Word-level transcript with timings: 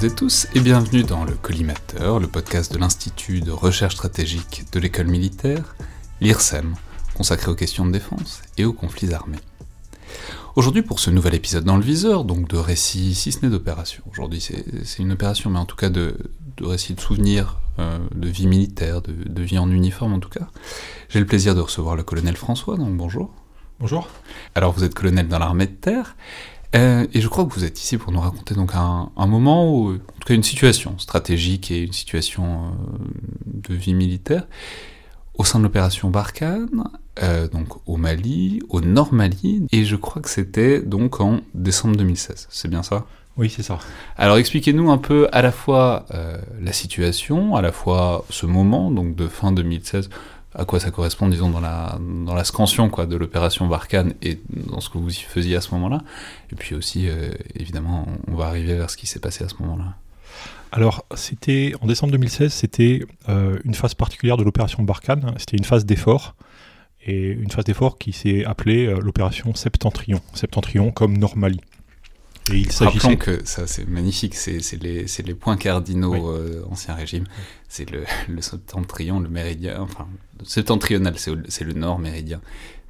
toutes 0.00 0.12
et 0.12 0.14
tous 0.14 0.46
et 0.54 0.60
bienvenue 0.60 1.02
dans 1.02 1.24
le 1.24 1.32
Collimateur, 1.34 2.20
le 2.20 2.26
podcast 2.26 2.72
de 2.72 2.78
l'Institut 2.78 3.42
de 3.42 3.50
recherche 3.50 3.96
stratégique 3.96 4.64
de 4.72 4.80
l'école 4.80 5.08
militaire, 5.08 5.74
l'IRSEM, 6.22 6.74
consacré 7.14 7.50
aux 7.50 7.54
questions 7.54 7.84
de 7.84 7.92
défense 7.92 8.40
et 8.56 8.64
aux 8.64 8.72
conflits 8.72 9.12
armés. 9.12 9.40
Aujourd'hui, 10.56 10.80
pour 10.80 11.00
ce 11.00 11.10
nouvel 11.10 11.34
épisode 11.34 11.64
dans 11.64 11.76
le 11.76 11.82
viseur, 11.82 12.24
donc 12.24 12.48
de 12.48 12.56
récits, 12.56 13.14
si 13.14 13.30
ce 13.30 13.44
n'est 13.44 13.50
d'opérations, 13.50 14.02
aujourd'hui 14.10 14.40
c'est 14.40 15.02
une 15.02 15.12
opération, 15.12 15.50
mais 15.50 15.58
en 15.58 15.66
tout 15.66 15.76
cas 15.76 15.90
de, 15.90 16.16
récits 16.62 16.94
de 16.94 17.00
souvenirs, 17.00 17.58
euh, 17.78 17.98
de 18.14 18.28
vie 18.28 18.46
militaire, 18.46 19.02
de, 19.02 19.42
vie 19.42 19.58
en 19.58 19.70
uniforme 19.70 20.14
en 20.14 20.20
tout 20.20 20.30
cas, 20.30 20.48
j'ai 21.10 21.20
le 21.20 21.26
plaisir 21.26 21.54
de 21.54 21.60
recevoir 21.60 21.94
le 21.94 22.04
colonel 22.04 22.36
François, 22.36 22.78
donc 22.78 22.96
bonjour. 22.96 23.34
Bonjour. 23.80 24.08
Alors 24.54 24.72
vous 24.72 24.84
êtes 24.84 24.94
colonel 24.94 25.28
dans 25.28 25.38
l'armée 25.38 25.66
de 25.66 25.72
terre, 25.72 26.16
euh, 26.74 27.06
et 27.12 27.20
je 27.20 27.28
crois 27.28 27.44
que 27.44 27.52
vous 27.52 27.64
êtes 27.64 27.80
ici 27.80 27.96
pour 27.98 28.12
nous 28.12 28.20
raconter 28.20 28.54
donc 28.54 28.72
un, 28.74 29.10
moment, 29.26 29.74
ou 29.74 29.94
en 29.94 29.98
tout 29.98 30.26
cas 30.26 30.34
une 30.34 30.42
situation 30.42 30.98
stratégique 30.98 31.70
et 31.70 31.82
une 31.82 31.92
situation 31.92 32.66
euh, 32.66 32.68
de 33.46 33.74
vie 33.74 33.94
militaire, 33.94 34.46
au 35.34 35.44
sein 35.44 35.58
de 35.58 35.64
l'opération 35.64 36.10
Barkhane, 36.10 36.84
euh, 37.22 37.48
donc 37.48 37.68
au 37.86 37.96
Mali, 37.96 38.60
au 38.68 38.80
Nord 38.80 39.12
Mali, 39.12 39.66
et 39.72 39.84
je 39.84 39.96
crois 39.96 40.22
que 40.22 40.30
c'était 40.30 40.80
donc 40.80 41.20
en 41.20 41.40
décembre 41.54 41.96
2016. 41.96 42.46
C'est 42.50 42.68
bien 42.68 42.82
ça? 42.82 43.06
Oui, 43.36 43.48
c'est 43.48 43.62
ça. 43.62 43.78
Alors 44.16 44.36
expliquez-nous 44.36 44.90
un 44.90 44.98
peu 44.98 45.28
à 45.32 45.40
la 45.40 45.50
fois 45.50 46.04
euh, 46.12 46.36
la 46.60 46.72
situation, 46.72 47.56
à 47.56 47.62
la 47.62 47.72
fois 47.72 48.24
ce 48.28 48.46
moment, 48.46 48.90
donc 48.90 49.14
de 49.16 49.28
fin 49.28 49.50
2016, 49.52 50.10
à 50.54 50.64
quoi 50.64 50.80
ça 50.80 50.90
correspond, 50.90 51.28
disons, 51.28 51.50
dans 51.50 51.60
la, 51.60 51.98
dans 52.00 52.34
la 52.34 52.44
scansion 52.44 52.88
quoi, 52.90 53.06
de 53.06 53.16
l'opération 53.16 53.66
Barkhane 53.66 54.14
et 54.22 54.40
dans 54.48 54.80
ce 54.80 54.90
que 54.90 54.98
vous 54.98 55.10
y 55.10 55.20
faisiez 55.20 55.56
à 55.56 55.60
ce 55.60 55.72
moment-là. 55.74 56.02
Et 56.52 56.56
puis 56.56 56.74
aussi, 56.74 57.08
euh, 57.08 57.30
évidemment, 57.54 58.06
on 58.26 58.34
va 58.34 58.46
arriver 58.46 58.74
vers 58.74 58.90
ce 58.90 58.96
qui 58.96 59.06
s'est 59.06 59.20
passé 59.20 59.44
à 59.44 59.48
ce 59.48 59.54
moment-là. 59.60 59.94
Alors, 60.72 61.04
c'était 61.14 61.72
en 61.80 61.86
décembre 61.86 62.12
2016, 62.12 62.52
c'était 62.52 63.04
euh, 63.28 63.58
une 63.64 63.74
phase 63.74 63.94
particulière 63.94 64.36
de 64.36 64.44
l'opération 64.44 64.82
Barkhane. 64.82 65.34
C'était 65.38 65.56
une 65.56 65.64
phase 65.64 65.84
d'effort 65.84 66.34
et 67.04 67.28
une 67.28 67.50
phase 67.50 67.64
d'effort 67.64 67.98
qui 67.98 68.12
s'est 68.12 68.44
appelée 68.44 68.86
euh, 68.86 69.00
l'opération 69.00 69.54
Septentrion. 69.54 70.20
Septentrion 70.34 70.90
comme 70.90 71.16
Normali. 71.16 71.60
Et 72.50 72.58
il 72.58 72.70
Rappelons 72.72 73.16
que 73.16 73.40
ça, 73.44 73.66
c'est 73.66 73.88
magnifique. 73.88 74.34
C'est 74.34 74.60
les, 74.82 75.06
les, 75.24 75.34
points 75.34 75.56
cardinaux 75.56 76.30
euh, 76.30 76.64
ancien 76.70 76.94
régime. 76.94 77.24
C'est 77.68 77.90
le, 77.90 78.04
le, 78.28 78.42
septentrion, 78.42 79.20
le 79.20 79.28
méridien. 79.28 79.80
Enfin, 79.80 80.06
septentrional, 80.44 81.14
c'est 81.18 81.64
le 81.64 81.72
nord 81.72 81.98
méridien. 81.98 82.40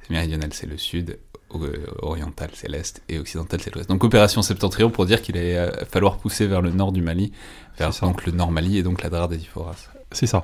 Méridional, 0.09 0.49
c'est 0.51 0.67
le 0.67 0.77
sud 0.77 1.17
euh, 1.55 1.85
oriental 2.01 2.49
c'est 2.53 2.69
l'est 2.69 3.01
et 3.09 3.19
occidental 3.19 3.59
c'est 3.61 3.73
l'ouest. 3.75 3.89
Donc 3.89 4.03
opération 4.03 4.41
septentrion 4.41 4.89
pour 4.89 5.05
dire 5.05 5.21
qu'il 5.21 5.37
allait 5.37 5.57
euh, 5.57 5.85
falloir 5.85 6.17
pousser 6.17 6.47
vers 6.47 6.61
le 6.61 6.71
nord 6.71 6.91
du 6.91 7.01
Mali, 7.01 7.31
vers 7.77 7.91
donc 8.01 8.25
le 8.25 8.31
nord 8.31 8.51
Mali 8.51 8.77
et 8.77 8.83
donc 8.83 9.03
la 9.03 9.09
Drare 9.09 9.27
des 9.27 9.37
Iforas. 9.37 9.89
C'est 10.11 10.27
ça. 10.27 10.43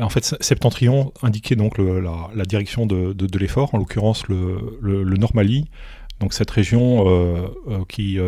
En 0.00 0.08
fait, 0.08 0.36
septentrion 0.40 1.12
indiquait 1.22 1.54
donc 1.56 1.78
la, 1.78 2.44
direction 2.44 2.86
de, 2.86 3.38
l'effort, 3.38 3.74
en 3.74 3.78
l'occurrence 3.78 4.26
le, 4.28 5.14
nord 5.16 5.30
Mali. 5.34 5.66
Donc 6.20 6.32
cette 6.32 6.50
région 6.50 7.04
euh, 7.08 7.48
qui, 7.88 8.18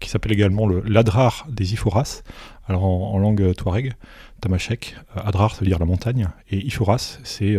qui 0.00 0.10
s'appelle 0.10 0.32
également 0.32 0.66
le 0.66 0.80
l'Adrar 0.80 1.46
des 1.48 1.72
Iforas, 1.72 2.22
alors 2.66 2.84
en, 2.84 3.18
langue 3.18 3.54
touareg, 3.54 3.94
tamashek. 4.40 4.96
Adrar 5.14 5.54
ça 5.54 5.60
veut 5.60 5.66
dire 5.66 5.78
la 5.78 5.86
montagne 5.86 6.28
et 6.50 6.58
Iforas 6.66 7.20
c'est 7.22 7.56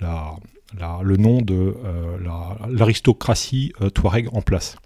la 0.00 0.36
le 1.02 1.16
nom 1.16 1.40
de 1.40 1.76
euh, 1.84 2.18
l'aristocratie 2.68 3.72
euh, 3.80 3.90
touareg 3.90 4.28
en 4.32 4.42
place. 4.42 4.76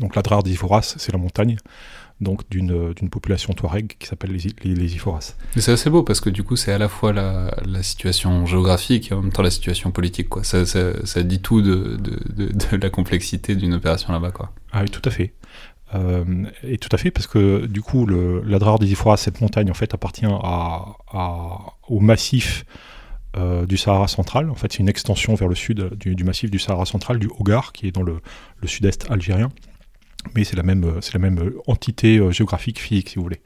Donc 0.00 0.14
la 0.16 0.22
Drare 0.22 0.42
des 0.42 0.52
Iforas, 0.52 0.94
c'est 0.98 1.12
la 1.12 1.18
montagne 1.18 1.56
donc 2.20 2.48
d'une 2.50 3.08
population 3.10 3.52
touareg 3.52 3.94
qui 3.98 4.06
s'appelle 4.06 4.32
les, 4.32 4.74
les, 4.74 4.94
Iforas. 4.94 5.36
C'est 5.56 5.72
assez 5.72 5.88
beau 5.90 6.02
parce 6.02 6.20
que 6.20 6.30
du 6.30 6.42
coup 6.42 6.56
c'est 6.56 6.72
à 6.72 6.78
la 6.78 6.88
fois 6.88 7.12
la, 7.12 7.82
situation 7.82 8.44
géographique 8.44 9.10
et 9.10 9.14
en 9.14 9.22
même 9.22 9.32
temps 9.32 9.42
la 9.42 9.50
situation 9.50 9.90
politique. 9.90 10.28
Quoi. 10.28 10.42
Ça, 10.44 10.66
ça, 10.66 11.22
dit 11.22 11.40
tout 11.40 11.62
de, 11.62 11.96
de, 11.96 12.52
de, 12.52 12.76
la 12.76 12.90
complexité 12.90 13.54
d'une 13.54 13.74
opération 13.74 14.12
là-bas. 14.12 14.32
Quoi. 14.32 14.52
Ah 14.72 14.82
oui, 14.82 14.90
tout 14.90 15.02
à 15.04 15.10
fait. 15.10 15.32
Euh, 15.94 16.44
et 16.64 16.76
tout 16.76 16.90
à 16.92 16.98
fait 16.98 17.10
parce 17.10 17.26
que 17.26 17.64
du 17.66 17.80
coup 17.80 18.04
le, 18.04 18.42
la 18.42 18.58
Drare 18.58 18.78
des 18.78 18.90
Iforas, 18.90 19.16
cette 19.16 19.40
montagne 19.40 19.70
en 19.70 19.74
fait 19.74 19.94
appartient 19.94 20.26
à, 20.26 20.96
à, 21.12 21.58
au 21.88 22.00
massif 22.00 22.64
euh, 23.36 23.66
du 23.66 23.76
Sahara 23.76 24.08
central. 24.08 24.50
En 24.50 24.54
fait, 24.54 24.72
c'est 24.72 24.78
une 24.78 24.88
extension 24.88 25.34
vers 25.34 25.48
le 25.48 25.54
sud 25.54 25.94
du, 25.96 26.24
massif 26.24 26.50
du 26.50 26.58
Sahara 26.58 26.86
central, 26.86 27.18
du 27.18 27.28
Hogar, 27.38 27.72
qui 27.72 27.86
est 27.86 27.92
dans 27.92 28.02
le, 28.02 28.20
sud-est 28.64 29.10
algérien. 29.10 29.50
Mais 30.34 30.44
c'est 30.44 30.56
la 30.56 30.62
même, 30.62 30.84
euh, 30.84 31.00
c'est 31.00 31.14
la 31.14 31.20
même 31.20 31.38
euh, 31.38 31.58
entité 31.66 32.20
géographique 32.32 32.80
physique, 32.80 33.10
si 33.10 33.16
vous 33.16 33.22
voulez. 33.22 33.40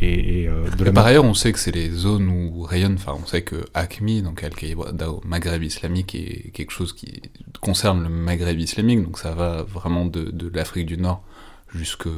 Et, 0.00 0.48
de 0.78 0.90
par 0.90 1.06
ailleurs, 1.06 1.24
on 1.24 1.34
sait 1.34 1.52
que 1.52 1.58
c'est 1.58 1.74
les 1.74 1.90
zones 1.90 2.28
où 2.28 2.62
rayonnent. 2.62 2.96
Enfin, 2.96 3.16
on 3.22 3.26
sait 3.26 3.42
que 3.42 3.64
ACMI, 3.74 4.22
donc 4.22 4.42
Al-Qaïda 4.42 5.10
au 5.10 5.20
Maghreb 5.24 5.62
islamique, 5.62 6.14
est 6.14 6.50
quelque 6.52 6.70
chose 6.72 6.92
qui 6.92 7.22
concerne 7.60 8.02
le 8.02 8.08
Maghreb 8.08 8.58
islamique. 8.58 9.02
Donc 9.02 9.18
ça 9.18 9.32
va 9.32 9.62
vraiment 9.62 10.06
de, 10.06 10.30
de 10.30 10.50
l'Afrique 10.54 10.86
du 10.86 10.96
Nord 10.96 11.22
jusqu'à 11.76 12.10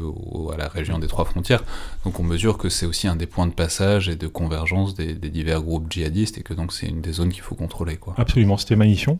la 0.56 0.68
région 0.68 0.98
des 0.98 1.08
trois 1.08 1.24
frontières. 1.24 1.64
Donc 2.04 2.20
on 2.20 2.22
mesure 2.22 2.58
que 2.58 2.68
c'est 2.68 2.86
aussi 2.86 3.08
un 3.08 3.16
des 3.16 3.26
points 3.26 3.46
de 3.46 3.52
passage 3.52 4.08
et 4.08 4.16
de 4.16 4.26
convergence 4.26 4.94
des, 4.94 5.14
divers 5.14 5.62
groupes 5.62 5.90
djihadistes 5.90 6.38
et 6.38 6.42
que 6.42 6.54
donc 6.54 6.72
c'est 6.72 6.86
une 6.86 7.00
des 7.00 7.12
zones 7.12 7.30
qu'il 7.30 7.42
faut 7.42 7.54
contrôler. 7.54 7.96
Quoi. 7.96 8.14
Absolument, 8.16 8.56
c'était 8.56 8.76
ma 8.76 8.86
mission. 8.86 9.18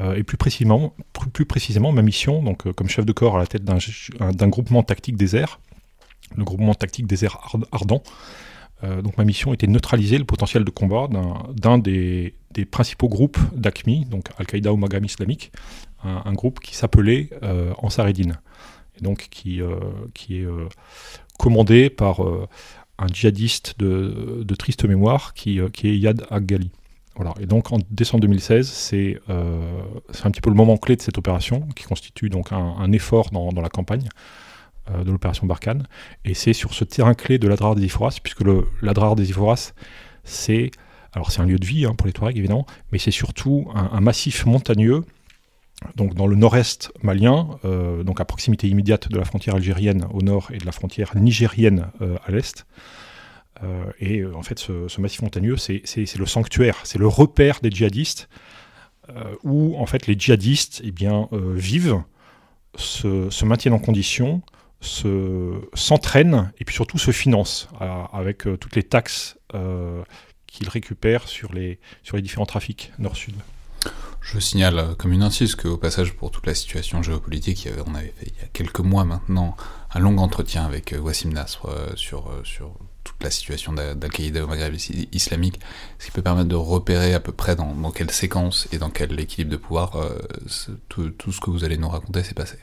Euh, 0.00 0.14
et 0.14 0.22
plus 0.22 0.36
précisément, 0.36 0.94
plus, 1.32 1.44
précisément, 1.44 1.92
ma 1.92 2.02
mission, 2.02 2.42
donc 2.42 2.66
euh, 2.66 2.72
comme 2.72 2.88
chef 2.88 3.04
de 3.04 3.12
corps 3.12 3.36
à 3.36 3.38
la 3.38 3.46
tête 3.46 3.64
d'un 3.64 4.48
groupement 4.48 4.82
tactique 4.82 5.16
des 5.16 5.36
airs, 5.36 5.60
le 6.36 6.44
groupement 6.44 6.74
tactique 6.74 7.06
des 7.06 7.24
airs 7.24 7.38
ardents, 7.72 8.02
euh, 8.82 9.02
donc 9.02 9.18
ma 9.18 9.24
mission 9.24 9.52
était 9.52 9.66
de 9.66 9.72
neutraliser 9.72 10.16
le 10.16 10.24
potentiel 10.24 10.64
de 10.64 10.70
combat 10.70 11.08
d'un 11.54 11.78
des, 11.78 12.34
principaux 12.70 13.08
groupes 13.08 13.38
d'ACMI, 13.54 14.06
donc 14.06 14.28
Al-Qaïda 14.38 14.72
ou 14.72 14.76
Maghreb 14.76 15.04
islamique, 15.04 15.52
un, 16.02 16.32
groupe 16.32 16.60
qui 16.60 16.74
s'appelait 16.74 17.28
Ansareddin 17.76 18.32
donc 19.02 19.28
qui, 19.30 19.60
euh, 19.60 19.76
qui 20.14 20.38
est 20.38 20.44
euh, 20.44 20.68
commandé 21.38 21.90
par 21.90 22.24
euh, 22.24 22.48
un 22.98 23.06
djihadiste 23.06 23.78
de, 23.78 24.54
triste 24.58 24.84
mémoire 24.84 25.34
qui, 25.34 25.58
qui 25.72 25.88
est 25.88 25.96
Yad 25.96 26.26
Aghali. 26.30 26.70
Voilà. 27.16 27.34
Et 27.40 27.46
donc 27.46 27.72
en 27.72 27.78
décembre 27.90 28.22
2016, 28.22 28.68
c'est 28.68 29.18
un 29.28 30.30
petit 30.30 30.40
peu 30.40 30.50
le 30.50 30.56
moment 30.56 30.76
clé 30.76 30.96
de 30.96 31.02
cette 31.02 31.18
opération, 31.18 31.66
qui 31.74 31.84
constitue 31.84 32.28
donc 32.28 32.52
un, 32.52 32.92
effort 32.92 33.30
dans, 33.30 33.52
dans, 33.52 33.62
la 33.62 33.70
campagne 33.70 34.06
de 34.92 35.10
l'opération 35.10 35.46
Barkhane. 35.46 35.86
Et 36.26 36.34
c'est 36.34 36.52
sur 36.52 36.74
ce 36.74 36.84
terrain 36.84 37.14
clé 37.14 37.38
de 37.38 37.48
l'Adrar 37.48 37.74
des 37.74 37.84
Iforas, 37.84 38.18
puisque 38.22 38.42
l'Adrar 38.82 39.16
des 39.16 39.30
Iforas, 39.30 39.72
c'est 40.24 40.70
alors 41.12 41.30
c'est 41.30 41.40
un 41.40 41.46
lieu 41.46 41.58
de 41.58 41.66
vie 41.66 41.86
hein, 41.86 41.94
pour 41.94 42.06
les 42.06 42.12
Touaregs 42.12 42.36
évidemment, 42.36 42.66
mais 42.92 42.98
c'est 42.98 43.10
surtout 43.10 43.68
un, 43.74 44.00
massif 44.00 44.46
montagneux 44.46 45.04
donc 45.96 46.14
dans 46.14 46.26
le 46.26 46.36
nord-est 46.36 46.92
malien, 47.02 47.58
euh, 47.64 48.02
donc 48.02 48.20
à 48.20 48.24
proximité 48.24 48.68
immédiate 48.68 49.10
de 49.10 49.18
la 49.18 49.24
frontière 49.24 49.54
algérienne 49.54 50.06
au 50.12 50.22
nord 50.22 50.50
et 50.52 50.58
de 50.58 50.66
la 50.66 50.72
frontière 50.72 51.16
nigérienne 51.16 51.86
euh, 52.00 52.16
à 52.24 52.30
l'est. 52.30 52.66
Euh, 53.62 53.84
et 53.98 54.24
en 54.24 54.42
fait, 54.42 54.58
ce, 54.58 55.00
massif 55.00 55.22
montagneux, 55.22 55.56
c'est 55.56 55.82
le 56.18 56.26
sanctuaire, 56.26 56.76
c'est 56.84 56.98
le 56.98 57.08
repère 57.08 57.60
des 57.60 57.70
djihadistes 57.70 58.28
où 59.42 59.76
en 59.76 59.86
fait 59.86 60.06
les 60.06 60.14
djihadistes 60.16 60.82
eh 60.84 60.92
vivent, 61.56 62.00
se, 62.76 63.44
maintiennent 63.44 63.74
en 63.74 63.80
condition, 63.80 64.40
s'entraînent 64.80 66.52
et 66.60 66.64
puis 66.64 66.76
surtout 66.76 66.96
se 66.96 67.10
financent 67.10 67.68
avec 68.12 68.44
toutes 68.60 68.76
les 68.76 68.84
taxes 68.84 69.36
qu'ils 70.46 70.68
récupèrent 70.68 71.26
sur 71.26 71.52
les 71.52 71.80
différents 72.22 72.46
trafics 72.46 72.92
nord-sud. 73.00 73.34
Je 74.20 74.38
signale 74.38 74.78
euh, 74.78 74.94
comme 74.96 75.12
une 75.12 75.22
insiste 75.22 75.60
qu'au 75.60 75.76
passage, 75.76 76.12
pour 76.14 76.30
toute 76.30 76.46
la 76.46 76.54
situation 76.54 77.02
géopolitique, 77.02 77.68
on 77.86 77.94
avait 77.94 78.14
fait 78.16 78.26
il 78.26 78.40
y 78.40 78.44
a 78.44 78.48
quelques 78.52 78.80
mois 78.80 79.04
maintenant 79.04 79.56
un 79.92 79.98
long 79.98 80.18
entretien 80.18 80.64
avec 80.64 80.92
euh, 80.92 81.00
Wassim 81.00 81.32
Nasr 81.32 81.66
euh, 81.66 81.88
sur, 81.96 82.30
sur 82.44 82.74
toute 83.02 83.22
la 83.24 83.30
situation 83.30 83.72
d'Al-Qaïda 83.72 84.44
au 84.44 84.46
Maghreb 84.46 84.74
islamique, 85.12 85.58
ce 85.98 86.06
qui 86.06 86.12
peut 86.12 86.22
permettre 86.22 86.48
de 86.48 86.54
repérer 86.54 87.14
à 87.14 87.20
peu 87.20 87.32
près 87.32 87.56
dans, 87.56 87.90
quelle 87.90 88.10
séquence 88.10 88.68
et 88.72 88.78
dans 88.78 88.90
quel 88.90 89.18
équilibre 89.18 89.50
de 89.50 89.56
pouvoir 89.56 89.96
tout, 90.88 91.08
tout, 91.10 91.32
ce 91.32 91.40
que 91.40 91.50
vous 91.50 91.64
allez 91.64 91.78
nous 91.78 91.88
raconter 91.88 92.22
s'est 92.22 92.34
passé. 92.34 92.58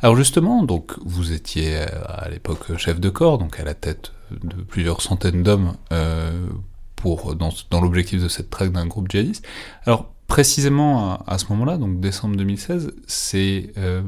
Alors 0.00 0.16
justement, 0.16 0.62
donc 0.62 0.94
vous 1.04 1.32
étiez 1.32 1.76
à 1.76 2.28
l'époque 2.30 2.76
chef 2.78 3.00
de 3.00 3.10
corps, 3.10 3.36
donc 3.36 3.60
à 3.60 3.64
la 3.64 3.74
tête 3.74 4.12
de 4.30 4.56
plusieurs 4.62 5.02
centaines 5.02 5.42
d'hommes 5.42 5.76
pour 6.96 7.36
dans, 7.36 7.52
dans 7.70 7.80
l'objectif 7.82 8.22
de 8.22 8.28
cette 8.28 8.48
traque 8.48 8.72
d'un 8.72 8.86
groupe 8.86 9.10
djihadiste. 9.10 9.46
Alors 9.84 10.15
précisément 10.26 11.18
à, 11.26 11.38
ce 11.38 11.46
moment-là, 11.50 11.78
donc 11.78 12.00
décembre 12.00 12.36
2016, 12.36 12.92
c'est 13.06 13.72
euh, 13.78 14.02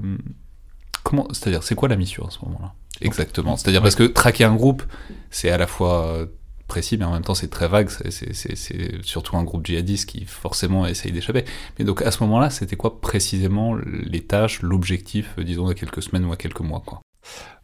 comment, 1.02 1.26
c'est-à-dire 1.32 1.62
c'est 1.62 1.74
quoi 1.74 1.88
la 1.88 1.96
mission 1.96 2.26
à 2.26 2.30
ce 2.30 2.38
moment-là 2.44 2.74
Exactement? 3.00 3.56
C'est-à-dire 3.56 3.82
parce 3.82 3.94
que 3.94 4.04
traquer 4.04 4.44
un 4.44 4.54
groupe, 4.54 4.82
c'est 5.30 5.50
à 5.50 5.58
la 5.58 5.66
fois 5.66 6.26
précis, 6.68 6.98
mais 6.98 7.04
en 7.04 7.12
même 7.12 7.22
temps 7.22 7.34
c'est 7.34 7.48
très 7.48 7.66
vague. 7.66 7.88
C'est 8.10 9.02
surtout 9.02 9.36
un 9.36 9.42
groupe 9.42 9.66
djihadiste 9.66 10.08
qui 10.08 10.24
forcément 10.26 10.86
essaye 10.86 11.10
d'échapper. 11.10 11.44
Mais 11.78 11.84
donc 11.84 12.02
à 12.02 12.10
ce 12.10 12.22
moment-là, 12.24 12.50
c'était 12.50 12.76
quoi 12.76 13.00
précisément 13.00 13.74
les 13.74 14.20
tâches, 14.20 14.62
l'objectif, 14.62 15.34
disons 15.38 15.66
à 15.66 15.74
quelques 15.74 16.02
semaines 16.02 16.24
ou 16.24 16.32
à 16.32 16.36
quelques 16.36 16.60
mois, 16.60 16.82
quoi? 16.84 17.00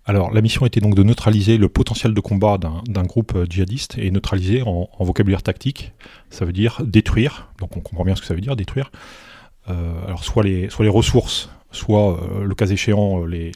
Alors, 0.07 0.31
la 0.33 0.43
mission 0.43 0.67
était 0.67 0.81
donc 0.81 0.95
de 0.95 1.03
neutraliser 1.03 1.57
le 1.57 1.69
potentiel 1.71 2.13
de 2.13 2.21
combat 2.21 2.59
d'un 2.59 3.05
groupe 3.05 3.35
euh, 3.37 3.47
djihadiste 3.49 3.97
et 3.97 4.11
neutraliser 4.11 4.63
en, 4.63 4.89
vocabulaire 5.01 5.43
tactique, 5.43 5.93
ça 6.29 6.45
veut 6.45 6.53
dire 6.53 6.83
détruire. 6.85 7.49
Donc, 7.59 7.77
on 7.77 7.81
comprend 7.81 8.05
bien 8.05 8.15
ce 8.15 8.21
que 8.21 8.27
ça 8.27 8.35
veut 8.35 8.43
dire, 8.43 8.55
détruire. 8.55 8.93
Euh, 9.71 9.95
soit 10.21 10.43
les, 10.43 10.69
ressources, 10.89 11.49
soit, 11.71 12.23
euh, 12.23 12.45
le 12.45 12.55
cas 12.55 12.67
échéant, 12.67 13.25
les, 13.25 13.53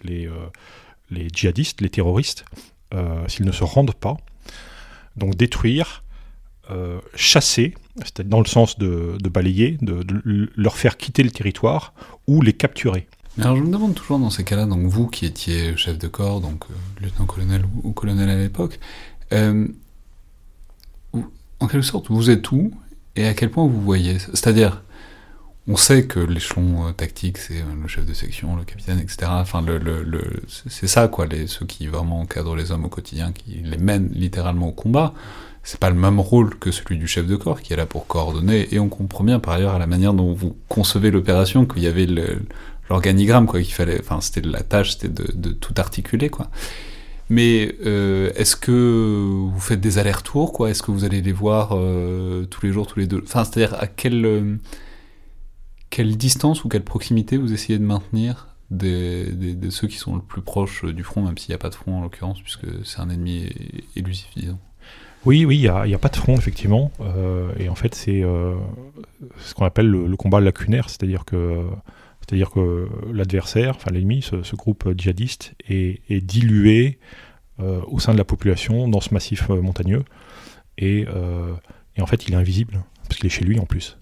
djihadistes, 1.35 1.83
les 1.83 1.91
terroristes, 1.91 2.47
s'ils 3.27 3.45
ne 3.45 3.53
se 3.53 3.65
rendent 3.65 3.95
pas. 3.95 4.17
Donc, 5.17 5.37
détruire, 5.37 6.03
chasser, 7.15 7.75
c'est 8.05 8.27
dans 8.27 8.41
le 8.41 8.47
sens 8.47 8.79
de, 8.79 9.19
balayer, 9.29 9.77
de, 9.83 10.03
leur 10.57 10.77
faire 10.77 10.97
quitter 10.97 11.23
le 11.23 11.31
territoire 11.31 11.93
ou 12.27 12.41
les 12.41 12.55
capturer. 12.55 13.07
Alors 13.41 13.57
je 13.57 13.63
me 13.63 13.71
demande 13.71 13.95
toujours 13.95 14.19
dans 14.19 14.31
ces 14.31 14.43
cas-là, 14.43 14.67
donc 14.67 14.87
vous 14.87 15.07
qui 15.07 15.25
étiez 15.25 15.77
chef 15.77 15.97
de 15.97 16.09
corps, 16.09 16.41
donc 16.41 16.65
euh, 16.71 17.05
lieutenant-colonel 17.05 17.65
ou, 17.85 17.93
colonel 17.93 18.29
à 18.29 18.37
l'époque, 18.37 18.81
euh, 19.33 19.69
en 21.61 21.67
quelque 21.69 21.83
sorte, 21.83 22.11
vous 22.11 22.31
êtes 22.31 22.51
où 22.51 22.73
et 23.15 23.27
à 23.27 23.35
quel 23.35 23.51
point 23.51 23.65
vous 23.67 23.81
voyez? 23.81 24.19
C'est-à-dire, 24.19 24.83
on 25.69 25.77
sait 25.77 26.07
que 26.07 26.19
l'échelon 26.19 26.89
euh, 26.89 26.93
tactique, 26.93 27.39
c'est 27.39 27.63
le 27.81 27.87
chef 27.87 28.07
de 28.07 28.13
section, 28.13 28.57
le 28.57 28.65
capitaine, 28.65 28.99
etc. 28.99 29.31
Enfin, 29.31 29.65
c'est 30.67 30.89
ça, 30.89 31.07
quoi, 31.07 31.27
ceux 31.47 31.67
qui 31.67 31.87
vraiment 31.87 32.21
encadrent 32.21 32.57
les 32.57 32.73
hommes 32.73 32.87
au 32.87 32.89
quotidien, 32.89 33.31
qui 33.31 33.61
les 33.63 33.79
mènent 33.79 34.11
littéralement 34.13 34.69
au 34.69 34.73
combat. 34.73 35.15
C'est 35.63 35.79
pas 35.79 35.91
le 35.91 35.97
même 35.97 36.19
rôle 36.19 36.59
que 36.59 36.73
celui 36.73 36.99
du 36.99 37.07
chef 37.07 37.27
de 37.27 37.37
corps, 37.37 37.61
qui 37.61 37.73
est 37.73 37.77
là 37.77 37.87
pour 37.87 38.07
coordonner, 38.07 38.75
et 38.75 38.81
on 38.81 38.89
comprend 38.89 39.23
bien 39.23 39.39
par 39.39 39.55
ailleurs 39.55 39.75
à 39.75 39.79
la 39.79 39.87
manière 39.87 40.15
dont 40.15 40.33
vous 40.33 40.57
concevez 40.69 41.11
l'opération 41.11 41.67
qu'il 41.67 41.83
y 41.83 41.87
avait 41.87 42.07
le, 42.07 42.41
l'organigramme 42.89 43.47
quoi 43.47 43.61
qu'il 43.61 43.75
fallait 43.75 44.01
enfin 44.01 44.21
c'était 44.21 44.41
la 44.41 44.63
tâche 44.63 44.93
c'était 44.93 45.09
de, 45.09 45.51
tout 45.51 45.75
articuler 45.77 46.29
quoi. 46.29 46.49
Mais 47.31 47.75
euh, 47.85 48.31
est-ce 48.37 48.57
que 48.57 48.73
vous 48.73 49.61
faites 49.61 49.81
des 49.81 49.99
allers-retours 49.99 50.53
quoi? 50.53 50.71
Est-ce 50.71 50.83
que 50.83 50.91
vous 50.91 51.05
allez 51.05 51.21
les 51.21 51.33
voir 51.33 51.73
euh, 51.73 52.47
tous 52.47 52.65
les 52.65 52.73
jours 52.73 52.87
tous 52.87 52.99
les 52.99 53.07
deux? 53.07 53.23
Enfin 53.23 53.45
c'est-à-dire 53.45 53.77
à 53.79 53.87
quelle 53.87 54.25
euh, 54.25 54.57
quelle 55.91 56.17
distance 56.17 56.65
ou 56.65 56.69
quelle 56.69 56.85
proximité 56.85 57.37
vous 57.37 57.53
essayez 57.53 57.79
de 57.79 57.85
maintenir 57.85 58.49
de 58.71 59.71
ceux 59.71 59.89
qui 59.89 59.97
sont 59.97 60.15
le 60.15 60.21
plus 60.21 60.43
proches 60.43 60.85
du 60.85 61.03
front 61.03 61.23
même 61.23 61.39
s'il 61.39 61.51
n'y 61.51 61.55
a 61.55 61.59
pas 61.59 61.71
de 61.71 61.75
front 61.75 61.99
en 61.99 62.03
l'occurrence 62.03 62.41
puisque 62.41 62.67
c'est 62.85 63.01
un 63.01 63.11
ennemi 63.11 63.51
élusif 63.97 64.29
disons? 64.37 64.59
Oui, 65.25 65.45
oui, 65.45 65.57
il 65.57 65.89
n'y 65.89 65.95
a, 65.95 65.99
pas 65.99 66.09
de 66.09 66.17
front, 66.17 66.37
effectivement. 66.37 66.93
et 67.59 67.69
en 67.69 67.75
fait, 67.75 67.95
c'est 67.95 68.23
ce 68.23 69.55
qu'on 69.55 69.65
appelle 69.65 69.89
le, 69.89 70.07
le, 70.07 70.17
combat 70.17 70.41
lacunaire, 70.41 70.89
c'est-à-dire 70.89 71.25
que 71.25 71.65
c'est-à-dire 72.29 72.51
que 72.51 72.89
l'adversaire, 73.11 73.77
enfin 73.77 73.91
l'ennemi, 73.91 74.21
ce, 74.21 74.55
groupe 74.55 74.93
djihadiste, 74.95 75.55
est, 75.67 76.21
dilué 76.21 76.99
euh, 77.59 77.81
au 77.87 78.01
sein 78.01 78.13
de 78.13 78.19
la 78.19 78.25
population 78.25 78.87
dans 78.87 79.01
ce 79.01 79.15
massif 79.15 79.49
euh, 79.49 79.63
montagneux. 79.63 80.05
Euh, 80.83 81.55
et, 81.97 82.03
en 82.03 82.07
fait, 82.07 82.29
il 82.29 82.35
est 82.35 82.37
invisible, 82.37 82.85
parce 83.05 83.17
qu'il 83.17 83.27
est 83.27 83.31
chez 83.31 83.45
lui 83.45 83.59
en 83.59 83.65
plus. 83.65 83.99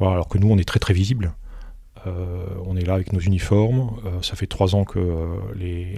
Alors 0.00 0.28
que 0.28 0.38
nous, 0.38 0.48
on 0.48 0.56
est 0.56 0.68
très 0.68 0.78
très 0.78 0.94
visible. 0.94 1.32
on 2.06 2.76
est 2.76 2.86
là 2.86 2.94
avec 2.94 3.12
nos 3.12 3.18
uniformes. 3.18 3.90
ça 4.22 4.36
fait 4.36 4.46
trois 4.46 4.76
ans 4.76 4.84
que 4.84 5.00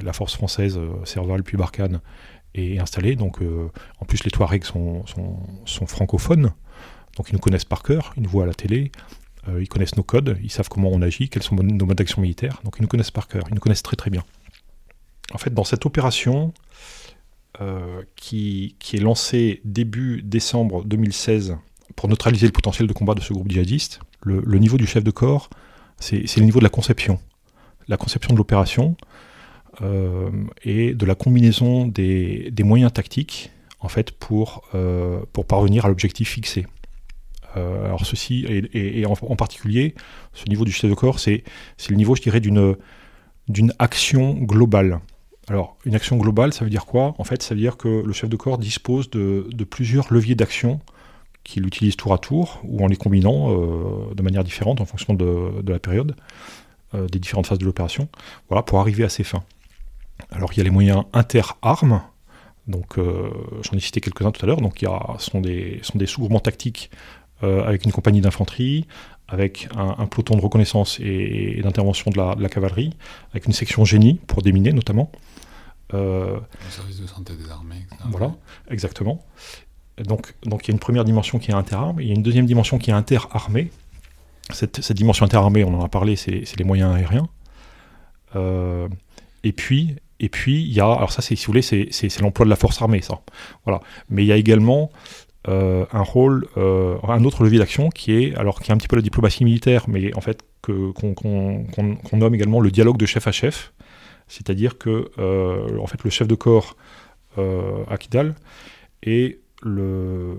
la 0.02 0.14
force 0.14 0.34
française, 0.34 0.80
Serval 1.04 1.42
puis 1.42 1.58
Barkhane, 1.58 2.00
est 2.54 2.78
installée. 2.78 3.14
Donc, 3.14 3.40
en 4.00 4.04
plus, 4.06 4.24
les 4.24 4.30
Touaregs 4.30 4.64
sont, 4.64 5.04
francophones. 5.86 6.54
Donc, 7.18 7.28
ils 7.28 7.34
nous 7.34 7.38
connaissent 7.38 7.66
par 7.66 7.82
cœur. 7.82 8.14
Ils 8.16 8.22
nous 8.22 8.30
voient 8.30 8.44
à 8.44 8.46
la 8.46 8.54
télé. 8.54 8.90
Euh, 9.48 9.62
ils 9.62 9.68
connaissent 9.68 9.96
nos 9.96 10.02
codes, 10.02 10.38
ils 10.42 10.50
savent 10.50 10.68
comment 10.68 10.90
on 10.92 11.00
agit, 11.02 11.28
quels 11.28 11.42
sont 11.42 11.56
nos 11.56 11.86
modes 11.86 11.96
d'action 11.96 12.20
militaires, 12.20 12.60
donc 12.64 12.76
ils 12.78 12.82
nous 12.82 12.88
connaissent 12.88 13.10
par 13.10 13.28
cœur, 13.28 13.44
ils 13.48 13.54
nous 13.54 13.60
connaissent 13.60 13.82
très 13.82 13.96
très 13.96 14.10
bien. 14.10 14.24
En 15.32 15.38
fait, 15.38 15.54
dans 15.54 15.64
cette 15.64 15.86
opération 15.86 16.52
euh, 17.60 18.02
qui, 18.16 18.76
est 18.92 18.98
lancée 18.98 19.60
début 19.64 20.22
décembre 20.22 20.84
2016 20.84 21.56
pour 21.96 22.08
neutraliser 22.08 22.46
le 22.46 22.52
potentiel 22.52 22.86
de 22.86 22.92
combat 22.92 23.14
de 23.14 23.20
ce 23.20 23.32
groupe 23.32 23.50
djihadiste, 23.50 24.00
le, 24.22 24.58
niveau 24.58 24.76
du 24.76 24.86
chef 24.86 25.02
de 25.02 25.10
corps, 25.10 25.48
c'est 25.98 26.36
le 26.36 26.44
niveau 26.44 26.58
de 26.58 26.64
la 26.64 26.70
conception. 26.70 27.18
La 27.88 27.96
conception 27.96 28.34
de 28.34 28.38
l'opération 28.38 28.96
euh, 29.80 30.30
et 30.62 30.92
de 30.92 31.06
la 31.06 31.14
combinaison 31.14 31.86
des, 31.86 32.52
moyens 32.62 32.92
tactiques 32.92 33.50
en 33.80 33.88
fait, 33.88 34.10
pour 34.10 34.62
parvenir 35.48 35.86
à 35.86 35.88
l'objectif 35.88 36.28
fixé. 36.32 36.66
Euh, 37.56 37.84
alors 37.84 38.04
ceci, 38.04 38.44
et, 38.48 39.04
en, 39.06 39.36
particulier, 39.36 39.94
ce 40.32 40.48
niveau 40.48 40.64
du 40.64 40.72
chef 40.72 40.88
de 40.88 40.94
corps, 40.94 41.18
c'est 41.18 41.42
le 41.88 41.96
niveau, 41.96 42.14
je 42.14 42.22
dirais, 42.22 42.40
d'une 42.40 42.76
action 43.78 44.34
globale. 44.34 45.00
Alors, 45.48 45.76
une 45.84 45.94
action 45.94 46.16
globale, 46.16 46.52
ça 46.52 46.64
veut 46.64 46.70
dire 46.70 46.86
quoi? 46.86 47.14
En 47.18 47.24
fait, 47.24 47.42
ça 47.42 47.54
veut 47.54 47.60
dire 47.60 47.76
que 47.76 47.88
le 47.88 48.12
chef 48.12 48.30
de 48.30 48.36
corps 48.36 48.58
dispose 48.58 49.10
de, 49.10 49.64
plusieurs 49.68 50.12
leviers 50.12 50.34
d'action 50.34 50.80
qu'il 51.42 51.66
utilise 51.66 51.96
tour 51.96 52.12
à 52.12 52.18
tour, 52.18 52.60
ou 52.64 52.84
en 52.84 52.86
les 52.86 52.96
combinant 52.96 53.50
euh, 53.50 54.14
de 54.14 54.22
manière 54.22 54.44
différente 54.44 54.80
en 54.80 54.84
fonction 54.84 55.14
de, 55.14 55.62
la 55.66 55.78
période, 55.78 56.14
euh, 56.94 57.06
des 57.06 57.18
différentes 57.18 57.46
phases 57.46 57.58
de 57.58 57.64
l'opération, 57.64 58.08
voilà, 58.48 58.62
pour 58.62 58.78
arriver 58.78 59.04
à 59.04 59.08
ses 59.08 59.24
fins. 59.24 59.42
Alors, 60.30 60.52
il 60.52 60.58
y 60.58 60.60
a 60.60 60.64
les 60.64 60.70
moyens 60.70 61.04
inter-armes, 61.12 62.02
donc 62.68 62.98
j'en 62.98 63.76
ai 63.76 63.80
cité 63.80 64.00
quelques-uns 64.00 64.30
tout 64.30 64.44
à 64.44 64.46
l'heure, 64.46 64.60
donc 64.60 64.82
il 64.82 64.84
y 64.84 64.88
a, 64.88 65.16
sont 65.18 65.40
des, 65.40 65.80
sont 65.82 65.98
des 65.98 66.06
sous-groupements 66.06 66.40
tactiques 66.40 66.90
avec 67.42 67.84
une 67.84 67.92
compagnie 67.92 68.20
d'infanterie, 68.20 68.86
avec 69.30 69.68
un, 69.76 70.06
peloton 70.06 70.36
de 70.36 70.42
reconnaissance 70.42 70.98
et, 71.00 71.60
d'intervention 71.62 72.10
de 72.10 72.18
la, 72.18 72.48
cavalerie, 72.48 72.90
avec 73.30 73.46
une 73.46 73.52
section 73.52 73.84
génie 73.84 74.14
pour 74.26 74.42
déminer 74.42 74.72
notamment. 74.72 75.10
Euh, 75.94 76.38
le 76.64 76.70
service 76.70 77.00
de 77.00 77.06
santé 77.06 77.34
des 77.34 77.50
armées, 77.50 77.76
etc. 77.86 78.02
Voilà, 78.10 78.34
exactement. 78.70 79.24
Donc, 79.98 80.34
donc 80.44 80.64
il 80.64 80.68
y 80.68 80.70
a 80.72 80.74
une 80.74 80.80
première 80.80 81.04
dimension 81.04 81.38
qui 81.38 81.50
est 81.50 81.54
interarmée, 81.54 82.04
il 82.04 82.08
y 82.08 82.12
a 82.12 82.14
une 82.14 82.22
deuxième 82.22 82.46
dimension 82.46 82.78
qui 82.78 82.90
est 82.90 82.94
interarmée. 82.94 83.70
Cette, 84.52 84.80
cette 84.82 84.96
dimension 84.96 85.24
interarmée, 85.24 85.62
on 85.62 85.78
en 85.78 85.84
a 85.84 85.88
parlé, 85.88 86.16
c'est 86.16 86.56
les 86.56 86.64
moyens 86.64 86.94
aériens. 86.94 87.28
Euh, 88.34 88.88
et 89.44 89.52
puis, 89.52 89.96
et 90.18 90.28
puis 90.28 90.62
il 90.62 90.72
y 90.72 90.80
a, 90.80 90.92
alors 90.92 91.12
ça, 91.12 91.22
si 91.22 91.34
vous 91.34 91.42
voulez, 91.46 91.62
c'est 91.62 92.20
l'emploi 92.20 92.44
de 92.44 92.50
la 92.50 92.56
force 92.56 92.82
armée, 92.82 93.00
ça. 93.00 93.20
Voilà. 93.64 93.80
Mais 94.08 94.24
il 94.24 94.26
y 94.26 94.32
a 94.32 94.36
également 94.36 94.90
euh, 95.48 95.86
un 95.90 96.02
rôle, 96.02 96.46
euh, 96.58 96.98
un 97.08 97.24
autre 97.24 97.44
levier 97.44 97.58
d'action 97.58 97.88
qui 97.88 98.12
est, 98.12 98.34
alors 98.36 98.60
qui 98.60 98.70
est 98.70 98.74
un 98.74 98.76
petit 98.76 98.88
peu 98.88 98.96
la 98.96 99.02
diplomatie 99.02 99.44
militaire, 99.44 99.84
mais 99.88 100.14
en 100.14 100.20
fait 100.20 100.44
qu'on 100.60 101.14
nomme 102.12 102.34
également 102.34 102.60
le 102.60 102.70
dialogue 102.70 102.98
de 102.98 103.06
chef 103.06 103.26
à 103.26 103.32
chef, 103.32 103.72
c'est-à-dire 104.28 104.76
que 104.76 105.10
euh, 105.18 105.78
en 105.78 105.86
fait 105.86 106.04
le 106.04 106.10
chef 106.10 106.28
de 106.28 106.34
corps 106.34 106.76
à 107.38 107.96
Kidal 107.96 108.34
est 109.02 109.38
le, 109.62 110.36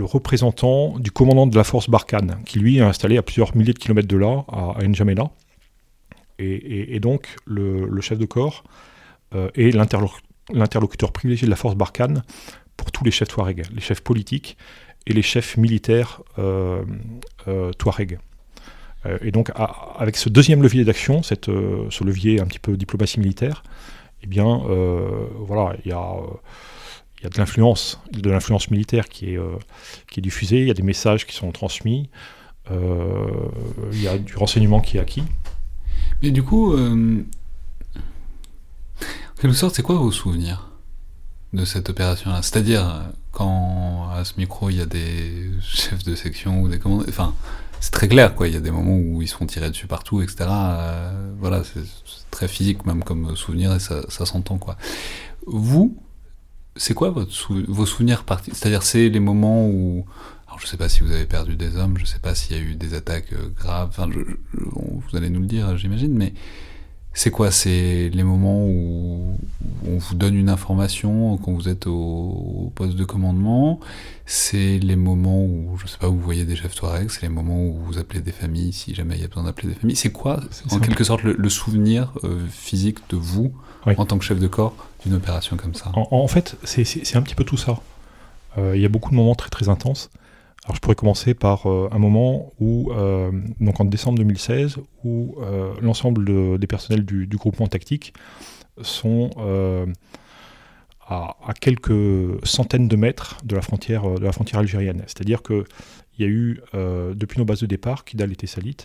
représentant 0.00 0.96
du 1.00 1.10
commandant 1.10 1.48
de 1.48 1.56
la 1.56 1.64
force 1.64 1.90
Barkhane, 1.90 2.38
qui 2.46 2.60
lui 2.60 2.78
est 2.78 2.82
installé 2.82 3.18
à 3.18 3.22
plusieurs 3.22 3.56
milliers 3.56 3.72
de 3.72 3.78
kilomètres 3.78 4.06
de 4.06 4.16
là, 4.16 4.44
à, 4.46 4.78
à 4.78 4.82
N'Djamena. 4.86 5.32
Et, 6.38 6.94
et, 6.94 7.00
donc 7.00 7.34
le, 7.44 7.86
le, 7.86 8.00
chef 8.00 8.18
de 8.18 8.26
corps 8.26 8.62
est 9.34 9.74
l'interlocuteur 9.74 11.10
privilégié 11.10 11.46
de 11.46 11.50
la 11.50 11.56
force 11.56 11.74
Barkhane 11.74 12.22
pour 12.78 12.90
tous 12.90 13.04
les 13.04 13.10
chefs 13.10 13.28
Touareg, 13.28 13.64
les 13.74 13.82
chefs 13.82 14.00
politiques 14.00 14.56
et 15.06 15.12
les 15.12 15.20
chefs 15.20 15.58
militaires 15.58 16.22
euh, 16.38 16.82
euh, 17.46 17.72
Touareg. 17.74 18.18
et 19.20 19.30
donc, 19.30 19.52
avec 19.54 20.16
ce 20.16 20.30
deuxième 20.30 20.62
levier 20.62 20.84
d'action, 20.84 21.22
ce 21.22 22.04
levier 22.04 22.40
un 22.40 22.46
petit 22.46 22.58
peu 22.58 22.76
diplomatie 22.76 23.20
militaire, 23.20 23.62
eh 24.22 24.26
bien, 24.26 24.60
voilà, 25.38 25.76
il 25.84 25.90
y 25.90 25.92
a 25.92 27.28
de 27.28 27.38
l'influence, 27.38 28.00
de 28.12 28.30
l'influence 28.30 28.70
militaire 28.70 29.08
qui 29.08 29.34
est, 29.34 29.38
qui 30.10 30.20
est 30.20 30.22
diffusée, 30.22 30.60
il 30.60 30.66
y 30.66 30.70
a 30.70 30.74
des 30.74 30.82
messages 30.82 31.26
qui 31.26 31.34
sont 31.34 31.52
transmis, 31.52 32.10
il 32.70 34.02
y 34.02 34.08
a 34.08 34.18
du 34.18 34.36
renseignement 34.36 34.80
qui 34.80 34.96
est 34.96 35.00
acquis. 35.00 35.24
Mais 36.22 36.30
du 36.30 36.42
coup, 36.42 36.72
euh, 36.72 37.24
en 39.02 39.40
quelque 39.40 39.54
sorte, 39.54 39.76
c'est 39.76 39.82
quoi 39.82 39.96
vos 39.96 40.10
souvenirs? 40.10 40.67
De 41.52 41.64
cette 41.64 41.90
opération-là 41.90 42.42
C'est-à-dire, 42.42 43.10
quand 43.32 44.08
à 44.10 44.24
ce 44.24 44.34
micro, 44.38 44.70
il 44.70 44.76
y 44.76 44.80
a 44.80 44.86
des 44.86 45.50
chefs 45.62 46.04
de 46.04 46.14
section 46.14 46.60
ou 46.62 46.68
des 46.68 46.78
commandes, 46.78 47.04
enfin, 47.08 47.34
c'est 47.80 47.92
très 47.92 48.08
clair, 48.08 48.34
quoi. 48.34 48.48
Il 48.48 48.54
y 48.54 48.56
a 48.56 48.60
des 48.60 48.70
moments 48.70 48.96
où 48.96 49.22
ils 49.22 49.28
se 49.28 49.34
font 49.34 49.46
tirer 49.46 49.70
dessus 49.70 49.86
partout, 49.86 50.20
etc. 50.20 50.46
Euh, 50.50 51.32
voilà, 51.38 51.62
c'est 51.64 51.84
très 52.30 52.48
physique, 52.48 52.84
même 52.86 53.04
comme 53.04 53.36
souvenir, 53.36 53.74
et 53.74 53.78
ça, 53.78 54.02
s'entend, 54.08 54.58
quoi. 54.58 54.76
Vous, 55.46 55.96
c'est 56.76 56.94
quoi 56.94 57.10
votre 57.10 57.32
vos 57.68 57.86
souvenirs 57.86 58.24
C'est-à-dire, 58.52 58.82
c'est 58.82 59.08
les 59.08 59.20
moments 59.20 59.66
où 59.66 60.04
je 60.58 60.64
ne 60.64 60.68
sais 60.68 60.76
pas 60.76 60.88
si 60.88 61.00
vous 61.00 61.12
avez 61.12 61.26
perdu 61.26 61.56
des 61.56 61.76
hommes, 61.76 61.96
je 61.96 62.02
ne 62.02 62.06
sais 62.06 62.18
pas 62.18 62.34
s'il 62.34 62.56
y 62.56 62.58
a 62.58 62.62
eu 62.62 62.74
des 62.74 62.94
attaques 62.94 63.32
euh, 63.32 63.48
graves, 63.56 63.90
enfin, 63.90 64.08
vous 64.52 65.16
allez 65.16 65.30
nous 65.30 65.40
le 65.40 65.46
dire, 65.46 65.76
j'imagine, 65.76 66.12
mais 66.14 66.34
c'est 67.12 67.30
quoi? 67.30 67.50
C'est 67.50 68.10
les 68.12 68.22
moments 68.22 68.66
où 68.66 69.38
on 69.86 69.98
vous 69.98 70.14
donne 70.14 70.34
une 70.34 70.48
information 70.48 71.36
quand 71.38 71.52
vous 71.52 71.68
êtes 71.68 71.86
au, 71.86 72.72
poste 72.74 72.96
de 72.96 73.04
commandement. 73.04 73.80
C'est 74.26 74.78
les 74.78 74.96
moments 74.96 75.42
où, 75.42 75.76
je 75.78 75.84
ne 75.84 75.88
sais 75.88 75.98
pas, 75.98 76.08
vous 76.08 76.20
voyez 76.20 76.44
des 76.44 76.56
chefs 76.56 76.74
Touareg 76.74 77.10
C'est 77.10 77.22
les 77.22 77.28
moments 77.28 77.62
où 77.62 77.78
vous 77.86 77.98
appelez 77.98 78.20
des 78.20 78.32
familles, 78.32 78.72
si 78.72 78.94
jamais 78.94 79.16
il 79.16 79.22
y 79.22 79.24
a 79.24 79.28
besoin 79.28 79.44
d'appeler 79.44 79.68
des 79.68 79.74
familles. 79.74 79.96
C'est 79.96 80.12
quoi, 80.12 80.40
en 80.70 80.78
quelque 80.80 81.04
sorte, 81.04 81.22
le, 81.22 81.48
souvenir 81.48 82.12
euh, 82.24 82.46
physique 82.50 82.98
de 83.10 83.16
vous, 83.16 83.52
en 83.86 84.04
tant 84.04 84.18
que 84.18 84.24
chef 84.24 84.38
de 84.38 84.48
corps, 84.48 84.74
d'une 85.04 85.14
opération 85.14 85.56
comme 85.56 85.74
ça? 85.74 85.90
En, 85.94 86.28
fait, 86.28 86.56
c'est 86.64 87.16
un 87.16 87.22
petit 87.22 87.34
peu 87.34 87.44
tout 87.44 87.56
ça. 87.56 87.80
Euh, 88.56 88.76
il 88.76 88.82
y 88.82 88.84
a 88.84 88.88
beaucoup 88.88 89.10
de 89.10 89.16
moments 89.16 89.34
très 89.34 89.50
très 89.50 89.68
intenses. 89.68 90.10
Alors 90.68 90.76
je 90.76 90.80
pourrais 90.82 90.96
commencer 90.96 91.32
par 91.32 91.66
euh, 91.66 91.88
un 91.92 91.98
moment 91.98 92.52
où, 92.60 92.92
euh, 92.92 93.30
donc 93.58 93.80
en 93.80 93.86
décembre 93.86 94.18
2016, 94.18 94.76
où 95.02 95.34
euh, 95.40 95.72
l'ensemble 95.80 96.58
des 96.58 96.66
personnels 96.66 97.06
du, 97.06 97.26
groupement 97.26 97.66
tactique 97.68 98.12
sont 98.82 99.30
à, 101.06 101.34
quelques 101.60 102.46
centaines 102.46 102.88
de 102.88 102.96
mètres 102.96 103.38
de 103.44 103.54
la 103.54 103.62
frontière, 103.62 104.14
de 104.14 104.24
la 104.24 104.32
frontière 104.32 104.60
algérienne. 104.60 105.02
C'est-à-dire 105.06 105.42
qu'il 105.42 105.64
y 106.18 106.24
a 106.24 106.28
eu, 106.28 106.60
depuis 106.74 107.38
nos 107.38 107.44
bases 107.44 107.60
de 107.60 107.66
départ, 107.66 108.04
Kidal 108.04 108.32
et 108.32 108.36
Tessalit, 108.36 108.76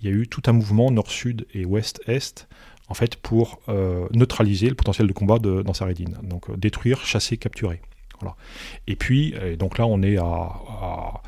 il 0.00 0.08
y 0.08 0.12
a 0.12 0.14
eu 0.14 0.26
tout 0.28 0.42
un 0.46 0.52
mouvement 0.52 0.90
nord-sud 0.90 1.46
et 1.54 1.64
ouest-est 1.64 2.48
en 2.88 2.94
fait, 2.94 3.16
pour 3.16 3.60
neutraliser 4.12 4.68
le 4.68 4.74
potentiel 4.74 5.08
de 5.08 5.12
combat 5.12 5.38
de, 5.38 5.62
dans 5.62 5.74
Saredine. 5.74 6.18
Donc 6.22 6.56
détruire, 6.58 7.04
chasser, 7.04 7.36
capturer. 7.36 7.80
Et 8.86 8.96
puis, 8.96 9.34
donc 9.58 9.78
là, 9.78 9.86
on 9.86 10.02
est 10.02 10.16
à, 10.16 11.22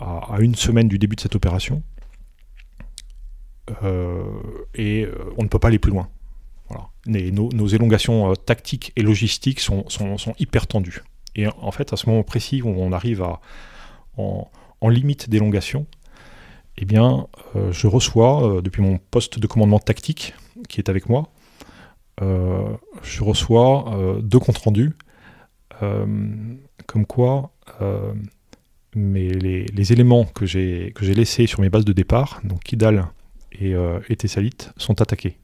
à, 0.00 0.36
une 0.40 0.54
semaine 0.54 0.88
du 0.88 0.98
début 0.98 1.16
de 1.16 1.20
cette 1.20 1.36
opération. 1.36 1.82
Euh, 3.84 4.24
et 4.74 5.04
euh, 5.04 5.14
on 5.36 5.44
ne 5.44 5.48
peut 5.48 5.58
pas 5.58 5.68
aller 5.68 5.78
plus 5.78 5.92
loin. 5.92 6.08
Nos, 7.06 7.66
élongations 7.66 8.30
euh, 8.30 8.34
tactiques 8.34 8.92
et 8.96 9.02
logistiques 9.02 9.60
sont, 9.60 9.84
hyper 10.38 10.66
tendues. 10.66 11.02
Et 11.36 11.46
en 11.46 11.70
fait, 11.70 11.92
à 11.92 11.96
ce 11.96 12.08
moment 12.08 12.22
précis 12.22 12.62
où 12.62 12.68
on 12.68 12.92
arrive 12.92 13.22
à, 13.22 13.40
en, 14.16 14.48
limite 14.88 15.30
d'élongation, 15.30 15.86
eh 16.76 16.84
bien, 16.84 17.28
je 17.70 17.86
reçois, 17.86 18.60
depuis 18.62 18.82
mon 18.82 18.98
poste 18.98 19.38
de 19.38 19.46
commandement 19.46 19.78
tactique 19.78 20.34
qui 20.68 20.80
est 20.80 20.88
avec 20.88 21.08
moi, 21.08 21.28
je 22.20 23.22
reçois 23.22 24.18
deux 24.22 24.38
comptes 24.38 24.58
rendus 24.58 24.92
euh, 25.82 26.06
comme 26.86 27.06
quoi 27.06 27.52
euh, 27.80 28.12
mais 28.94 29.28
les, 29.28 29.92
éléments 29.92 30.24
que 30.24 30.46
j'ai 30.46 30.92
laissés 31.00 31.46
sur 31.46 31.60
mes 31.60 31.70
bases 31.70 31.84
de 31.84 31.92
départ, 31.92 32.40
donc 32.42 32.64
Kidal 32.64 33.06
et, 33.52 33.74
euh, 33.74 34.00
et 34.08 34.16
Thessalite, 34.16 34.72
sont 34.76 35.00
attaqués. 35.00 35.36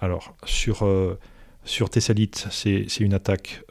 Alors, 0.00 0.36
sur, 0.44 0.86
sur 1.64 1.90
Thessalite, 1.90 2.46
c'est 2.50 3.00
une 3.00 3.14
attaque 3.14 3.62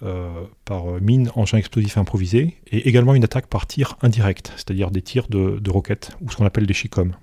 par 0.66 0.86
mine, 1.02 1.32
engin 1.36 1.58
explosif 1.58 1.98
improvisé, 1.98 2.58
et 2.68 2.88
également 2.88 3.16
une 3.16 3.24
attaque 3.24 3.48
par 3.48 3.68
tir 3.68 3.98
indirect, 4.02 4.52
c'est-à-dire 4.56 4.92
des 4.92 5.02
tirs 5.02 5.28
de, 5.30 5.70
roquettes, 5.70 6.12
ou 6.22 6.30
ce 6.30 6.36
qu'on 6.36 6.46
appelle 6.46 6.66
des 6.66 6.74
chicoms, 6.74 7.16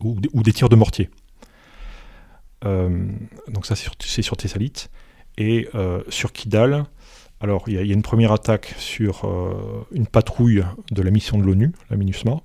ou, 0.00 0.16
ou, 0.32 0.42
des 0.42 0.52
tirs 0.52 0.68
de 0.68 0.76
mortier. 0.76 1.10
Euh, 2.64 3.06
donc 3.48 3.66
ça 3.66 3.76
c'est 3.76 4.22
sur 4.22 4.36
Thessalite. 4.36 4.90
Et 5.36 5.68
euh, 5.74 6.02
sur 6.08 6.32
Kidal, 6.32 6.84
alors 7.40 7.64
il 7.68 7.74
y, 7.74 7.78
a 7.78 7.82
une 7.82 8.02
première 8.02 8.32
attaque 8.32 8.74
sur 8.76 9.24
euh, 9.24 9.86
une 9.92 10.06
patrouille 10.08 10.64
de 10.90 11.02
la 11.02 11.12
mission 11.12 11.38
de 11.38 11.44
l'ONU, 11.44 11.72
la 11.90 11.96
MINUSMA. 11.96 12.40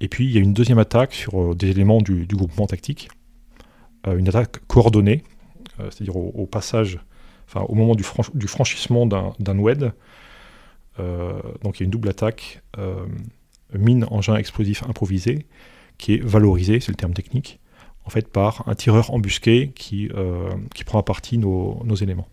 Et 0.00 0.08
puis 0.08 0.26
il 0.26 0.32
y 0.32 0.38
a 0.38 0.40
une 0.40 0.52
deuxième 0.52 0.78
attaque 0.78 1.14
sur 1.14 1.54
des 1.54 1.70
éléments 1.70 2.00
du, 2.00 2.26
groupement 2.26 2.66
tactique. 2.66 3.08
une 4.06 4.28
attaque 4.28 4.58
coordonnée, 4.66 5.22
c'est-à-dire 5.78 6.16
au, 6.16 6.46
passage, 6.46 6.98
enfin 7.48 7.62
au 7.68 7.74
moment 7.74 7.94
du, 7.94 8.04
du 8.34 8.46
franchissement 8.46 9.06
d'un 9.06 9.58
WED. 9.58 9.92
donc 10.98 11.78
il 11.78 11.80
y 11.80 11.82
a 11.82 11.84
une 11.84 11.90
double 11.90 12.10
attaque, 12.10 12.62
mine, 13.72 14.06
engin 14.10 14.36
explosif 14.36 14.82
improvisé, 14.82 15.46
qui 15.98 16.14
est 16.14 16.22
valorisé, 16.22 16.80
c'est 16.80 16.90
le 16.90 16.96
terme 16.96 17.14
technique, 17.14 17.58
en 18.04 18.10
fait 18.10 18.28
par 18.28 18.66
un 18.68 18.74
tireur 18.74 19.12
embusqué 19.12 19.72
qui, 19.74 20.08
euh, 20.14 20.50
qui 20.74 20.84
prend 20.84 20.98
à 20.98 21.02
partie 21.02 21.38
nos, 21.38 21.82
nos 21.84 21.94
éléments. 21.94 22.28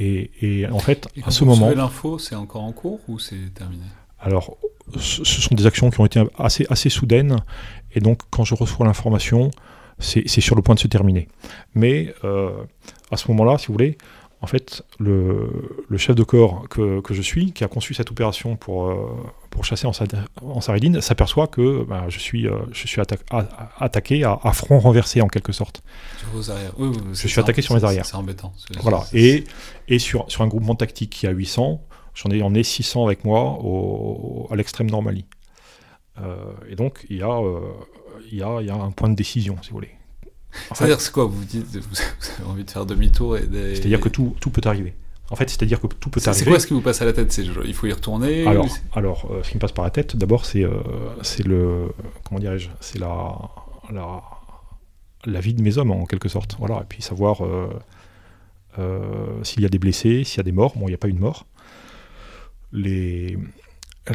Et, 0.00 0.30
et, 0.40 0.68
en 0.68 0.78
fait, 0.78 1.08
à 1.24 1.32
ce 1.32 1.44
moment. 1.44 1.70
l'info, 1.70 2.20
c'est 2.20 2.36
encore 2.36 2.62
en 2.62 2.72
cours 2.72 3.00
ou 3.08 3.18
c'est 3.18 3.52
terminé? 3.52 3.82
Alors, 4.20 4.56
ce 4.96 5.24
sont 5.24 5.54
des 5.54 5.66
actions 5.66 5.90
qui 5.90 6.00
ont 6.00 6.06
été 6.06 6.22
assez, 6.38 6.66
assez 6.70 6.90
soudaines, 6.90 7.36
et 7.94 8.00
donc 8.00 8.22
quand 8.30 8.44
je 8.44 8.54
reçois 8.54 8.86
l'information, 8.86 9.50
c'est 9.98 10.40
sur 10.40 10.54
le 10.54 10.62
point 10.62 10.74
de 10.74 10.80
se 10.80 10.86
terminer. 10.86 11.28
Mais 11.74 12.14
euh, 12.24 12.50
à 13.10 13.16
ce 13.16 13.28
moment-là, 13.28 13.58
si 13.58 13.66
vous 13.66 13.74
voulez, 13.74 13.98
en 14.40 14.46
fait, 14.46 14.84
le, 15.00 15.50
chef 15.96 16.14
de 16.14 16.22
corps 16.22 16.68
que, 16.68 17.02
je 17.10 17.22
suis, 17.22 17.52
qui 17.52 17.64
a 17.64 17.68
conçu 17.68 17.94
cette 17.94 18.10
opération 18.12 18.54
pour, 18.54 18.88
euh, 18.88 19.16
pour 19.50 19.64
chasser 19.64 19.88
en, 19.88 19.92
en 20.42 20.60
Saridine, 20.60 21.00
s'aperçoit 21.00 21.48
que 21.48 21.82
bah, 21.82 22.04
je 22.08 22.20
suis, 22.20 22.46
euh, 22.46 22.58
je 22.70 22.86
suis 22.86 23.00
attaqué 23.00 24.22
à, 24.22 24.52
front 24.52 24.78
renversé 24.78 25.20
en 25.22 25.26
quelque 25.26 25.50
sorte. 25.50 25.82
Sur 26.18 26.28
vos 26.28 26.50
arrières. 26.52 26.72
je 27.12 27.26
suis 27.26 27.40
attaqué 27.40 27.62
sur 27.62 27.74
mes 27.74 27.82
arrières. 27.82 28.06
C'est 28.06 28.14
embêtant. 28.14 28.52
Voilà. 28.80 29.04
Et, 29.12 29.42
et 29.88 29.98
sur, 29.98 30.30
sur 30.30 30.42
un 30.42 30.46
groupement 30.46 30.76
tactique 30.76 31.10
qui 31.10 31.26
a 31.26 31.30
800, 31.30 31.82
j'en 32.18 32.30
ai 32.30 32.42
emmené 32.42 32.62
600 32.62 33.06
avec 33.06 33.24
moi 33.24 33.58
à 34.50 34.56
l'extrême 34.56 34.90
Normandie. 34.90 35.26
Euh, 36.20 36.34
et 36.68 36.74
donc, 36.74 37.06
il 37.08 37.18
y, 37.18 37.22
a, 37.22 37.40
il, 38.32 38.38
y 38.38 38.42
a, 38.42 38.60
il 38.60 38.66
y 38.66 38.70
a 38.70 38.74
un 38.74 38.90
point 38.90 39.08
de 39.08 39.14
décision, 39.14 39.56
si 39.62 39.70
vous 39.70 39.76
voulez. 39.76 39.90
C'est-à-dire, 40.72 41.00
c'est 41.00 41.12
quoi 41.12 41.26
vous, 41.26 41.44
dites, 41.44 41.66
vous 41.66 41.96
avez 42.40 42.50
envie 42.50 42.64
de 42.64 42.70
faire 42.70 42.86
demi-tour 42.86 43.36
et 43.36 43.42
C'est-à-dire 43.74 44.00
que 44.00 44.08
tout, 44.08 44.34
tout 44.40 44.50
peut 44.50 44.62
arriver. 44.64 44.94
En 45.30 45.36
fait, 45.36 45.50
c'est-à-dire 45.50 45.80
que 45.80 45.86
tout 45.86 46.08
peut 46.08 46.20
arriver. 46.24 46.44
C'est 46.44 46.50
quoi 46.50 46.58
ce 46.58 46.66
qui 46.66 46.72
vous 46.72 46.80
passe 46.80 47.02
à 47.02 47.04
la 47.04 47.12
tête? 47.12 47.36
Il 47.64 47.74
faut 47.74 47.86
y 47.86 47.92
retourner 47.92 48.46
Alors, 48.46 48.66
alors 48.94 49.28
euh, 49.30 49.42
ce 49.42 49.50
qui 49.50 49.56
me 49.56 49.60
passe 49.60 49.72
par 49.72 49.84
la 49.84 49.90
tête, 49.90 50.16
d'abord, 50.16 50.46
c'est 50.46 50.64
euh, 50.64 50.80
c'est 51.22 51.46
le. 51.46 51.92
Comment 52.24 52.40
dirais-je 52.40 52.70
C'est 52.80 52.98
la, 52.98 53.36
la, 53.92 54.22
la, 55.26 55.40
vie 55.40 55.52
de 55.52 55.62
mes 55.62 55.76
hommes, 55.76 55.90
en 55.90 56.06
quelque 56.06 56.30
sorte. 56.30 56.56
Voilà. 56.58 56.80
Et 56.80 56.86
puis 56.88 57.02
savoir 57.02 57.44
euh, 57.44 59.42
s'il 59.42 59.62
y 59.62 59.66
a 59.66 59.68
des 59.68 59.78
blessés, 59.78 60.24
s'il 60.24 60.38
y 60.38 60.40
a 60.40 60.44
des 60.44 60.52
morts. 60.52 60.72
Bon, 60.76 60.86
il 60.86 60.90
n'y 60.90 60.94
a 60.94 60.98
pas 60.98 61.08
eu 61.08 61.12
de 61.12 61.20
mort. 61.20 61.44
Les, 62.72 63.36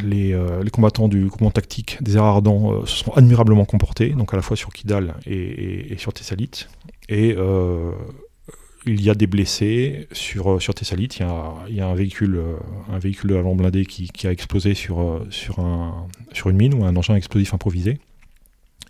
euh, 0.02 0.62
les, 0.62 0.70
combattants 0.70 1.08
du 1.08 1.26
groupement 1.26 1.50
tactique 1.50 1.98
des 2.02 2.16
airs 2.16 2.24
ardents 2.24 2.72
euh, 2.72 2.86
se 2.86 3.04
sont 3.04 3.12
admirablement 3.12 3.64
comportés, 3.64 4.10
donc 4.10 4.32
à 4.32 4.36
la 4.36 4.42
fois 4.42 4.56
sur 4.56 4.72
Kidal 4.72 5.14
et, 5.26 5.94
sur 5.98 6.12
Thessalite. 6.12 6.68
Et 7.08 7.34
euh, 7.36 7.92
il 8.86 9.00
y 9.02 9.10
a 9.10 9.14
des 9.14 9.26
blessés 9.26 10.08
sur, 10.12 10.60
sur. 10.60 10.74
Il 10.80 11.74
y 11.74 11.80
a, 11.80 11.86
un, 11.86 11.94
véhicule, 11.94 12.42
un 12.90 12.98
véhicule 12.98 13.30
de 13.30 13.54
blindé 13.54 13.86
qui, 13.86 14.26
a 14.26 14.30
explosé 14.30 14.74
sur, 14.74 15.24
sur, 15.30 15.60
un, 15.60 16.06
sur 16.32 16.50
une 16.50 16.56
mine 16.56 16.74
ou 16.74 16.84
un 16.84 16.94
engin 16.96 17.14
explosif 17.14 17.54
improvisé. 17.54 17.98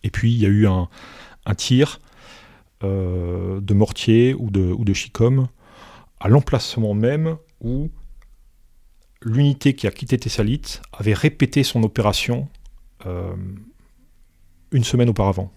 Et 0.02 0.11
puis 0.11 0.33
il 0.33 0.40
y 0.40 0.47
a 0.47 0.49
eu 0.49 0.66
un, 0.66 0.88
un 1.47 1.54
tir 1.54 2.00
de 2.83 3.75
mortier 3.75 4.35
ou 4.35 4.50
de, 4.50 4.61
ou 4.61 4.85
de 4.85 4.92
chicom 4.92 5.49
à 6.21 6.28
l'emplacement 6.28 6.92
même 6.92 7.37
où 7.61 7.88
l'unité 9.24 9.74
qui 9.74 9.86
a 9.86 9.90
quitté 9.90 10.18
Thessalite 10.18 10.82
avait 10.92 11.14
répété 11.14 11.62
son 11.62 11.82
opération 11.82 12.48
euh, 13.06 13.34
une 14.70 14.84
semaine 14.84 15.08
auparavant. 15.08 15.50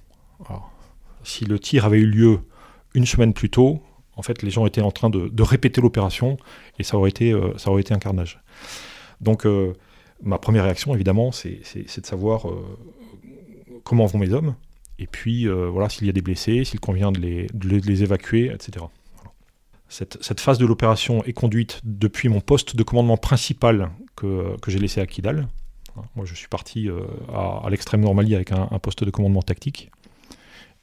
si 1.24 1.45
le 1.45 1.59
tir 1.59 1.86
avait 1.86 2.00
eu 2.00 2.05
lieu 2.05 2.39
une 2.93 3.05
semaine 3.05 3.33
plus 3.33 3.50
tôt, 3.50 3.81
en 4.15 4.21
fait, 4.21 4.41
les 4.41 4.50
gens 4.50 4.65
étaient 4.65 4.81
en 4.81 4.91
train 4.91 5.09
de, 5.09 5.43
répéter 5.43 5.81
l'opération 5.81 6.38
et 6.79 6.83
ça 6.83 6.97
aurait, 6.97 7.09
été, 7.09 7.33
euh, 7.33 7.53
un 7.89 8.00
carnage. 8.00 8.41
Donc, 9.21 9.45
ma 10.21 10.38
première 10.38 10.63
réaction, 10.63 10.95
évidemment, 10.95 11.31
c'est 11.31 11.62
de 11.75 12.05
savoir 12.05 12.45
comment 13.83 14.05
vont 14.05 14.19
mes 14.19 14.31
hommes, 14.31 14.55
et 15.00 15.07
puis 15.07 15.47
voilà 15.47 15.89
s'il 15.89 16.07
y 16.07 16.09
a 16.09 16.13
des 16.13 16.21
blessés, 16.21 16.63
s'il 16.63 16.79
convient 16.79 17.12
de 17.12 17.19
les, 17.19 17.47
de 17.53 17.67
les, 17.67 18.03
évacuer, 18.03 18.51
etc. 18.53 18.86
Cette, 19.89 20.39
phase 20.39 20.58
de 20.58 20.65
l'opération 20.65 21.24
est 21.24 21.34
conduite 21.34 21.79
depuis 21.84 22.29
mon 22.29 22.41
poste 22.41 22.75
de 22.75 22.84
commandement 22.84 23.17
principal 23.17 23.91
que, 24.15 24.58
que 24.62 24.70
j'ai 24.70 24.79
laissé 24.79 25.00
à 25.00 25.06
Kidal. 25.06 25.48
Moi, 26.15 26.25
je 26.25 26.36
suis 26.36 26.48
parti 26.48 26.89
à, 27.34 27.65
à 27.65 27.70
l'extrême 27.70 28.01
Normalie 28.01 28.36
avec 28.36 28.51
un, 28.51 28.67
poste 28.79 29.03
de 29.03 29.10
commandement 29.10 29.41
tactique. 29.41 29.89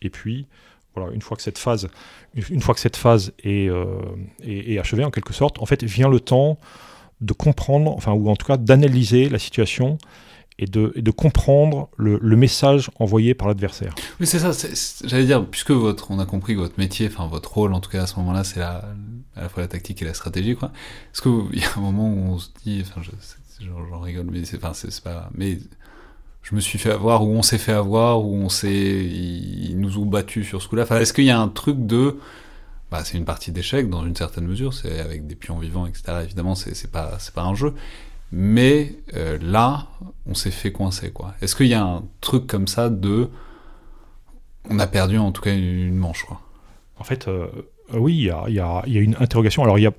Et 0.02 0.10
puis, 0.10 0.46
voilà, 0.94 1.12
une 1.12 1.22
fois 1.22 1.36
que 1.36 1.42
cette 1.42 1.58
phase, 1.58 1.88
une 2.34 2.60
fois 2.60 2.74
que 2.74 2.80
cette 2.80 2.96
phase 2.96 3.32
est, 3.42 3.68
euh, 3.68 4.00
est, 4.42 4.78
achevée, 4.78 5.04
en 5.04 5.10
quelque 5.10 5.32
sorte, 5.32 5.60
en 5.60 5.66
fait, 5.66 5.82
vient 5.82 6.08
le 6.08 6.20
temps 6.20 6.58
de 7.20 7.32
comprendre, 7.32 7.92
enfin, 7.96 8.12
ou 8.12 8.28
en 8.28 8.36
tout 8.36 8.46
cas 8.46 8.56
d'analyser 8.56 9.28
la 9.28 9.38
situation 9.38 9.98
et 10.58 10.66
de, 10.66 11.10
comprendre 11.10 11.88
le, 11.96 12.36
message 12.36 12.90
envoyé 13.00 13.34
par 13.34 13.48
l'adversaire. 13.48 13.94
Oui, 14.20 14.26
c'est 14.26 14.38
ça. 14.38 14.52
J'allais 15.04 15.26
dire, 15.26 15.44
puisque 15.46 15.72
votre, 15.72 16.10
on 16.10 16.18
a 16.20 16.26
compris 16.26 16.54
que 16.54 16.60
votre 16.60 16.78
métier, 16.78 17.08
enfin 17.08 17.26
votre 17.26 17.52
rôle, 17.52 17.74
en 17.74 17.80
tout 17.80 17.90
cas 17.90 18.02
à 18.02 18.06
ce 18.06 18.16
moment-là, 18.20 18.44
c'est 18.44 18.60
à 18.60 18.84
la 19.36 19.48
fois 19.48 19.62
la 19.62 19.68
tactique 19.68 20.00
et 20.02 20.04
la 20.04 20.14
stratégie. 20.14 20.52
Est-ce 20.52 21.22
qu'il 21.22 21.58
y 21.58 21.64
a 21.64 21.76
un 21.76 21.80
moment 21.80 22.08
où 22.08 22.34
on 22.34 22.38
se 22.38 22.50
dit, 22.64 22.84
enfin, 22.86 23.00
j'en 23.60 24.00
rigole, 24.00 24.26
mais 24.30 24.44
c'est, 24.44 24.58
pas, 24.58 25.30
mais 25.34 25.58
je 26.42 26.54
me 26.54 26.60
suis 26.60 26.78
fait 26.78 26.92
avoir, 26.92 27.24
ou 27.24 27.30
on 27.30 27.42
s'est 27.42 27.58
fait 27.58 27.72
avoir, 27.72 28.24
ou 28.24 28.36
on 28.36 28.48
s'est, 28.48 29.04
ils 29.06 29.78
nous 29.78 29.98
ont 29.98 30.06
battus 30.06 30.46
sur 30.46 30.62
ce 30.62 30.68
coup-là. 30.68 30.84
Enfin, 30.84 31.00
est-ce 31.00 31.12
qu'il 31.12 31.24
y 31.24 31.30
a 31.30 31.40
un 31.40 31.48
truc 31.48 31.84
de, 31.84 32.18
bah, 32.92 33.02
c'est 33.04 33.18
une 33.18 33.24
partie 33.24 33.50
d'échec 33.50 33.88
dans 33.88 34.06
une 34.06 34.14
certaine 34.14 34.46
mesure, 34.46 34.72
c'est 34.72 35.00
avec 35.00 35.26
des 35.26 35.34
pions 35.34 35.58
vivants, 35.58 35.86
etc. 35.86 36.20
Évidemment, 36.22 36.54
c'est, 36.54 36.90
pas, 36.92 37.18
pas 37.34 37.42
un 37.42 37.56
jeu. 37.56 37.74
Mais 38.36 38.96
euh, 39.14 39.38
là, 39.40 39.86
on 40.26 40.34
s'est 40.34 40.50
fait 40.50 40.72
coincer, 40.72 41.12
quoi. 41.12 41.36
Est-ce 41.40 41.54
qu'il 41.54 41.68
y 41.68 41.74
a 41.74 41.84
un 41.84 42.02
truc 42.20 42.48
comme 42.48 42.66
ça 42.66 42.90
de, 42.90 43.30
on 44.68 44.80
a 44.80 44.88
perdu 44.88 45.18
en 45.18 45.30
tout 45.30 45.40
cas 45.40 45.54
une 45.54 45.94
manche, 45.94 46.24
quoi? 46.24 46.40
En 46.98 47.04
fait, 47.04 47.28
euh, 47.28 47.46
oui, 47.92 48.16
il 48.16 48.24
y 48.24 48.30
a, 48.58 48.82
une 48.86 49.14
interrogation. 49.20 49.62
Alors, 49.62 49.78
il 49.78 49.82
y 49.82 49.86
a, 49.86 49.92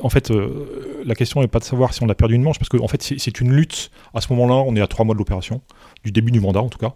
en 0.00 0.08
fait, 0.08 0.30
euh, 0.30 1.02
la 1.04 1.14
question 1.14 1.42
n'est 1.42 1.48
pas 1.48 1.58
de 1.58 1.64
savoir 1.64 1.92
si 1.92 2.02
on 2.02 2.08
a 2.08 2.14
perdu 2.14 2.34
une 2.34 2.42
manche, 2.42 2.58
parce 2.58 2.70
qu'en 2.70 2.82
en 2.82 2.88
fait, 2.88 3.02
c'est, 3.02 3.40
une 3.40 3.52
lutte. 3.52 3.90
À 4.14 4.22
ce 4.22 4.32
moment-là, 4.32 4.54
on 4.66 4.74
est 4.74 4.80
à 4.80 4.86
trois 4.86 5.04
mois 5.04 5.14
de 5.14 5.18
l'opération 5.18 5.60
du 6.02 6.12
début 6.12 6.32
du 6.32 6.40
mandat 6.40 6.62
en 6.62 6.70
tout 6.70 6.78
cas. 6.78 6.94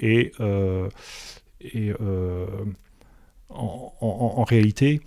Et, 0.00 0.32
en, 3.50 4.44
réalité, 4.44 5.00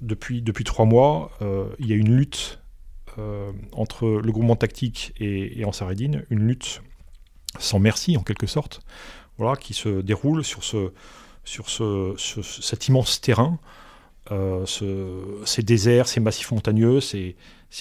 depuis, 0.00 0.42
depuis 0.42 0.64
trois 0.64 0.84
mois, 0.84 1.30
il 1.78 1.86
y 1.86 1.92
a 1.92 1.96
une 1.96 2.16
lutte 2.16 2.58
entre 3.72 4.06
le 4.06 4.32
groupement 4.32 4.56
tactique 4.56 5.12
et, 5.18 5.60
et 5.60 5.64
une 6.30 6.46
lutte 6.46 6.82
sans 7.58 7.78
merci 7.78 8.16
en 8.16 8.22
quelque 8.22 8.46
sorte, 8.46 8.80
voilà, 9.38 9.56
qui 9.56 9.74
se 9.74 10.00
déroule 10.00 10.44
sur, 10.44 10.64
ce, 10.64 10.92
sur 11.44 11.70
ce, 11.70 12.14
cet 12.16 12.88
immense 12.88 13.20
terrain, 13.20 13.58
ce, 14.30 15.42
ces 15.44 15.62
déserts, 15.62 16.08
ces 16.08 16.20
massifs 16.20 16.50
montagneux, 16.50 17.00
ces, 17.00 17.36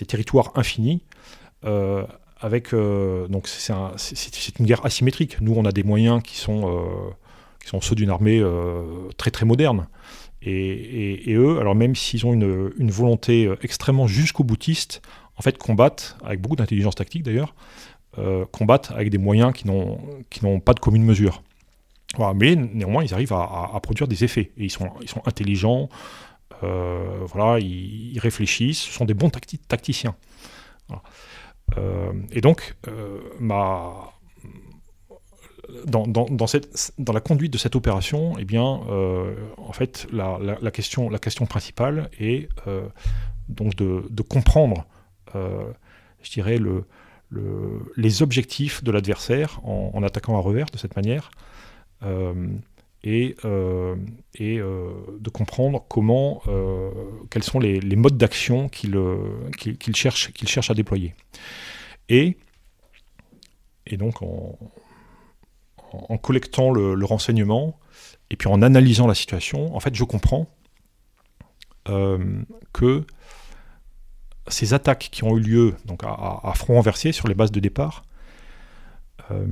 territoires 0.08 0.51
infinis, 0.56 1.03
avec 2.39 2.74
euh, 2.74 3.27
donc 3.27 3.48
c'est 3.48 4.60
une 4.60 4.65
guerre 4.65 4.86
asymétrique. 4.86 5.41
Nous, 5.41 5.53
on 5.53 5.65
a 5.65 5.72
des 5.72 5.84
moyens 5.84 6.22
qui 6.24 6.38
sont 6.38 6.70
euh, 6.70 7.10
qui 7.62 7.70
sont 7.70 7.82
ceux 7.82 7.96
d'une 7.96 8.10
armée 8.10 8.39
euh, 8.39 8.84
très 9.17 9.32
très 9.32 9.46
moderne. 9.46 9.88
Et, 10.44 11.34
eux, 11.34 11.60
alors 11.60 11.75
même 11.75 11.96
s'ils 11.96 12.25
ont 12.25 12.32
une, 12.32 12.91
volonté 12.91 13.51
extrêmement 13.63 14.08
jusqu'au 14.08 14.46
boutiste, 14.46 15.01
en 15.38 15.41
fait 15.41 15.58
combattent 15.58 16.17
avec 16.24 16.41
beaucoup 16.41 16.56
d'intelligence 16.56 16.96
tactique 16.96 17.24
d'ailleurs, 17.24 17.56
combattent 18.51 18.91
avec 18.91 19.12
des 19.12 19.20
moyens 19.20 19.53
qui 19.53 19.67
n'ont 19.67 20.60
pas 20.60 20.74
de 20.74 20.79
commune 20.79 21.04
mesure. 21.04 21.43
mais 22.36 22.56
néanmoins, 22.56 23.04
ils 23.04 23.13
arrivent 23.13 23.34
à, 23.34 23.80
produire 23.84 24.08
des 24.08 24.23
effets 24.23 24.52
et 24.58 24.65
ils 24.65 24.71
sont 24.71 24.91
intelligents. 25.26 25.89
voilà, 26.62 27.60
ils, 27.60 28.17
réfléchissent. 28.19 28.82
Ce 28.82 28.91
sont 28.91 29.06
des 29.06 29.13
bons 29.13 29.30
tacticiens. 29.30 30.15
Euh, 31.78 32.13
et 32.32 32.41
donc, 32.41 32.76
euh, 32.88 33.19
dans, 35.86 37.13
la 37.13 37.19
conduite 37.19 37.52
de 37.52 37.58
cette 37.58 37.76
opération, 37.76 38.36
eh 38.39 38.45
bien, 38.45 38.82
euh, 38.89 39.36
en 39.58 39.73
fait, 39.73 40.08
la, 40.12 40.71
question, 40.71 41.10
principale 41.47 42.10
est 42.19 42.50
donc 43.50 43.76
de 43.76 44.21
comprendre, 44.21 44.86
je 45.34 46.32
dirais, 46.32 46.58
le, 46.58 46.86
le, 47.30 47.82
les 47.96 48.22
objectifs 48.22 48.84
de 48.84 48.92
l'adversaire 48.92 49.60
en, 49.63 50.02
attaquant 50.04 50.38
à 50.38 50.40
revers 50.40 50.68
de 50.68 50.78
cette 50.78 50.96
manière, 50.96 51.32
et, 53.04 53.36
et 54.36 54.58
de 54.58 55.30
comprendre 55.30 55.86
comment, 55.88 56.42
quels 57.30 57.44
sont 57.44 57.60
les, 57.60 57.96
modes 57.96 58.18
d'action 58.18 58.70
qu'il 58.70 59.96
cherche, 59.96 60.70
à 60.70 60.74
déployer. 60.74 61.13
Et, 62.10 62.38
et 63.86 63.98
donc 63.98 64.22
en, 64.22 64.58
en 65.92 66.18
collectant 66.18 66.72
le, 66.72 67.06
renseignement 67.06 67.80
et 68.30 68.36
puis 68.36 68.50
en 68.50 68.62
analysant 68.62 69.08
la 69.08 69.16
situation, 69.16 69.76
en 69.76 69.80
fait, 69.80 69.96
je 69.96 70.04
comprends 70.04 70.48
euh, 71.90 72.42
que 72.74 73.06
ces 74.49 74.73
attaques 74.73 75.10
qui 75.12 75.23
ont 75.23 75.38
eu 75.38 75.41
lieu 75.41 75.75
donc 75.86 76.03
à, 76.03 76.53
front 76.55 76.75
renversé 76.75 77.12
sur 77.12 77.27
les 77.27 77.33
bases 77.33 77.51
de 77.51 77.60
départ 77.60 78.03
euh, 79.31 79.45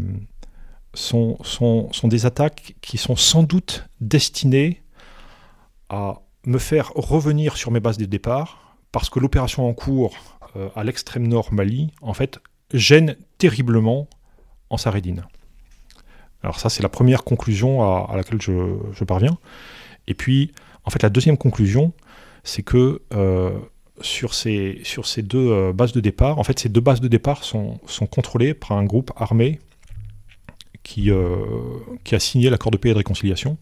sont, 0.93 1.37
sont, 1.43 1.91
sont, 1.91 2.07
des 2.07 2.25
attaques 2.25 2.75
qui 2.81 2.97
sont 2.97 3.15
sans 3.15 3.43
doute 3.43 3.87
destinées 3.99 4.81
à 5.89 6.21
me 6.45 6.57
faire 6.57 6.91
revenir 6.95 7.57
sur 7.57 7.71
mes 7.71 7.79
bases 7.79 7.97
de 7.97 8.05
départ 8.05 8.77
parce 8.91 9.09
que 9.09 9.19
l'opération 9.19 9.67
en 9.67 9.73
cours 9.73 10.15
euh, 10.55 10.69
à 10.75 10.83
l'extrême 10.83 11.27
nord 11.27 11.51
Mali, 11.51 11.91
en 12.01 12.13
fait, 12.13 12.39
gêne 12.73 13.17
terriblement 13.37 14.07
en 14.69 14.77
Sarédine. 14.77 15.25
Alors 16.43 16.59
ça, 16.59 16.69
c'est 16.69 16.83
la 16.83 16.89
première 16.89 17.23
conclusion 17.23 17.83
à, 17.83 18.15
laquelle 18.15 18.41
je, 18.41 19.03
parviens. 19.03 19.37
Et 20.07 20.13
puis, 20.13 20.51
en 20.85 20.91
fait, 20.91 21.01
la 21.03 21.09
deuxième 21.09 21.37
conclusion, 21.37 21.91
c'est 22.43 22.63
que 22.63 23.01
euh, 23.13 23.59
sur, 24.01 24.33
ces, 24.33 24.81
sur 24.83 25.05
ces 25.05 25.21
deux 25.21 25.51
euh, 25.51 25.73
bases 25.73 25.93
de 25.93 25.99
départ, 25.99 26.39
en 26.39 26.43
fait, 26.43 26.59
ces 26.59 26.69
deux 26.69 26.81
bases 26.81 27.01
de 27.01 27.07
départ 27.07 27.43
sont, 27.43 27.79
sont 27.85 28.07
contrôlées 28.07 28.53
par 28.53 28.73
un 28.73 28.83
groupe 28.83 29.11
armé 29.15 29.59
qui, 30.83 31.09
qui 32.03 32.13
a 32.13 32.19
signé 32.19 32.51
l'accord 32.51 32.71
de 32.71 32.77
paix 32.77 32.89
et 32.89 32.91
de 32.93 32.97
réconciliation 32.99 33.57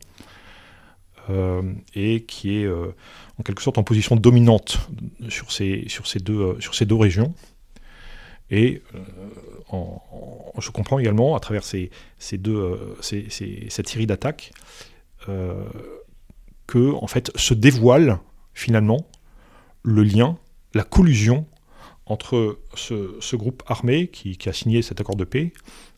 et 1.95 2.25
qui 2.27 2.57
est 2.57 2.67
en 3.39 3.43
quelque 3.43 3.61
sorte 3.61 3.77
en 3.77 3.83
position 3.83 4.15
dominante 4.15 4.87
sur 5.29 5.51
ces, 5.51 5.85
sur 5.87 6.07
ces, 6.07 6.19
deux, 6.19 6.39
euh, 6.39 6.59
sur 6.59 6.75
ces 6.75 6.85
deux 6.85 6.95
régions. 6.95 7.33
Et 8.51 8.81
euh, 8.93 9.79
je 10.59 10.69
comprends 10.69 10.99
également, 10.99 11.35
à 11.35 11.39
travers 11.39 11.63
ces, 11.63 11.89
ces 12.19 12.37
deux, 12.37 12.55
euh, 12.55 12.95
cette 13.69 13.87
série 13.87 14.05
d'attaques, 14.05 14.51
que 16.67 16.93
en 16.93 17.07
fait 17.07 17.31
se 17.37 17.53
dévoile 17.53 18.19
finalement 18.53 19.07
le 19.83 20.03
lien, 20.03 20.37
la 20.73 20.83
collusion 20.83 21.45
entre 22.05 22.59
ce, 22.75 23.35
groupe 23.35 23.63
armé 23.67 24.07
qui, 24.07 24.37
a 24.47 24.53
signé 24.53 24.81
cet 24.81 24.99
accord 24.99 25.15
de 25.15 25.23
paix 25.23 25.53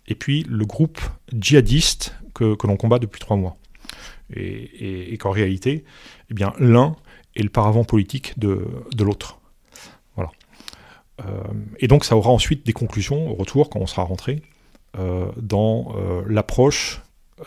et 0.08 0.16
puis 0.16 0.44
le 0.48 0.66
groupe 0.66 1.00
djihadiste 1.34 2.16
que, 2.34 2.56
l'on 2.64 2.78
combat 2.78 3.00
depuis 3.00 3.20
trois 3.20 3.38
mois. 3.38 3.58
Et, 4.36 5.16
qu'en 5.20 5.32
réalité, 5.32 5.86
eh 6.30 6.34
bien, 6.34 6.54
l'un 6.60 6.96
et 7.36 7.44
le 7.44 7.50
paravent 7.50 7.84
politique 7.84 8.38
de, 8.40 8.66
de 8.96 9.04
l'autre. 9.04 9.40
Voilà. 10.16 10.32
Euh, 11.22 11.44
et 11.80 11.88
donc 11.88 12.06
ça 12.06 12.16
aura 12.18 12.32
ensuite 12.32 12.66
des 12.66 12.74
conclusions 12.74 13.30
au 13.30 13.36
retour 13.36 13.70
quand 13.70 13.80
on 13.80 13.88
sera 13.88 14.04
rentré 14.04 14.42
euh, 14.98 15.28
dans 15.38 15.94
euh, 15.96 16.24
l'approche, 16.28 17.02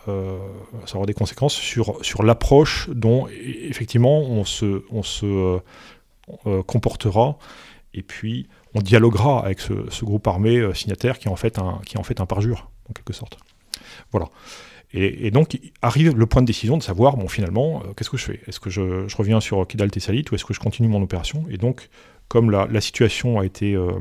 ça 0.06 0.96
aura 0.96 1.06
des 1.06 1.14
conséquences 1.14 1.54
sur, 1.54 2.04
sur 2.04 2.22
l'approche 2.22 2.90
dont 2.90 3.26
effectivement 3.28 4.20
on 4.20 4.44
se, 4.44 4.84
on 4.90 5.02
se 5.02 5.60
comportera 6.66 7.38
et 7.94 8.02
puis 8.02 8.48
on 8.74 8.80
dialoguera 8.80 9.44
avec 9.44 9.60
ce, 9.60 10.04
groupe 10.04 10.26
armé 10.26 10.74
signataire 10.74 11.18
qui 11.18 11.28
est 11.28 11.30
en 11.30 11.36
fait 11.36 11.58
un, 11.58 11.80
qui 11.86 11.96
est 11.96 11.98
en 11.98 12.02
fait 12.02 12.20
un 12.20 12.26
parjure 12.26 12.70
en 12.88 12.92
quelque 12.92 13.12
sorte. 13.12 13.38
Voilà. 14.12 14.28
Et, 14.92 15.30
donc 15.30 15.58
arrive 15.82 16.16
le 16.16 16.26
point 16.26 16.40
de 16.40 16.46
décision 16.46 16.78
de 16.78 16.82
savoir, 16.82 17.16
bon 17.16 17.28
finalement, 17.28 17.82
euh, 17.82 17.92
qu'est-ce 17.94 18.08
que 18.08 18.16
je 18.16 18.24
fais? 18.24 18.40
Est-ce 18.46 18.58
que 18.58 18.70
je, 18.70 19.14
reviens 19.16 19.40
sur 19.40 19.66
Kidal 19.66 19.90
Tessalit 19.90 20.24
ou 20.30 20.34
est-ce 20.34 20.46
que 20.46 20.54
je 20.54 20.60
continue 20.60 20.88
mon 20.88 21.02
opération? 21.02 21.44
Et 21.50 21.58
donc, 21.58 21.90
comme 22.28 22.50
la, 22.50 22.80
situation 22.80 23.38
a 23.38 23.44
été, 23.44 23.74
euh, 23.74 23.92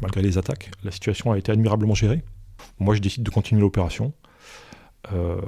malgré 0.00 0.22
les 0.22 0.38
attaques, 0.38 0.70
la 0.84 0.92
situation 0.92 1.32
a 1.32 1.38
été 1.38 1.50
admirablement 1.50 1.94
gérée, 1.94 2.22
moi 2.78 2.94
je 2.94 3.00
décide 3.00 3.24
de 3.24 3.30
continuer 3.30 3.60
l'opération. 3.60 4.12
Euh, 5.12 5.40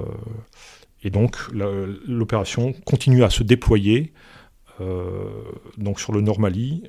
et 1.03 1.09
donc 1.09 1.37
l'opération 1.53 2.73
continue 2.85 3.23
à 3.23 3.29
se 3.29 3.43
déployer 3.43 4.13
donc 5.77 5.99
sur 5.99 6.13
le 6.13 6.21
Nord 6.21 6.39
Mali, 6.39 6.83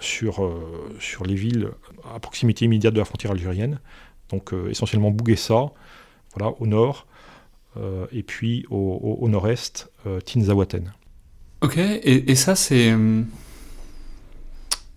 sur, 0.00 0.50
sur 0.98 1.24
les 1.24 1.34
villes 1.34 1.70
à 2.14 2.20
proximité 2.20 2.64
immédiate 2.64 2.94
de 2.94 2.98
la 2.98 3.04
frontière 3.04 3.32
algérienne, 3.32 3.80
donc 4.28 4.52
essentiellement 4.68 5.10
Bouguessa, 5.10 5.66
voilà, 6.36 6.54
au 6.60 6.66
nord, 6.66 7.06
et 8.12 8.22
puis 8.22 8.64
au, 8.70 9.28
nord-est, 9.28 9.90
Tinzawaten. 10.24 10.92
Ok, 11.62 11.78
et, 11.78 12.34
ça 12.34 12.54
c'est... 12.54 12.94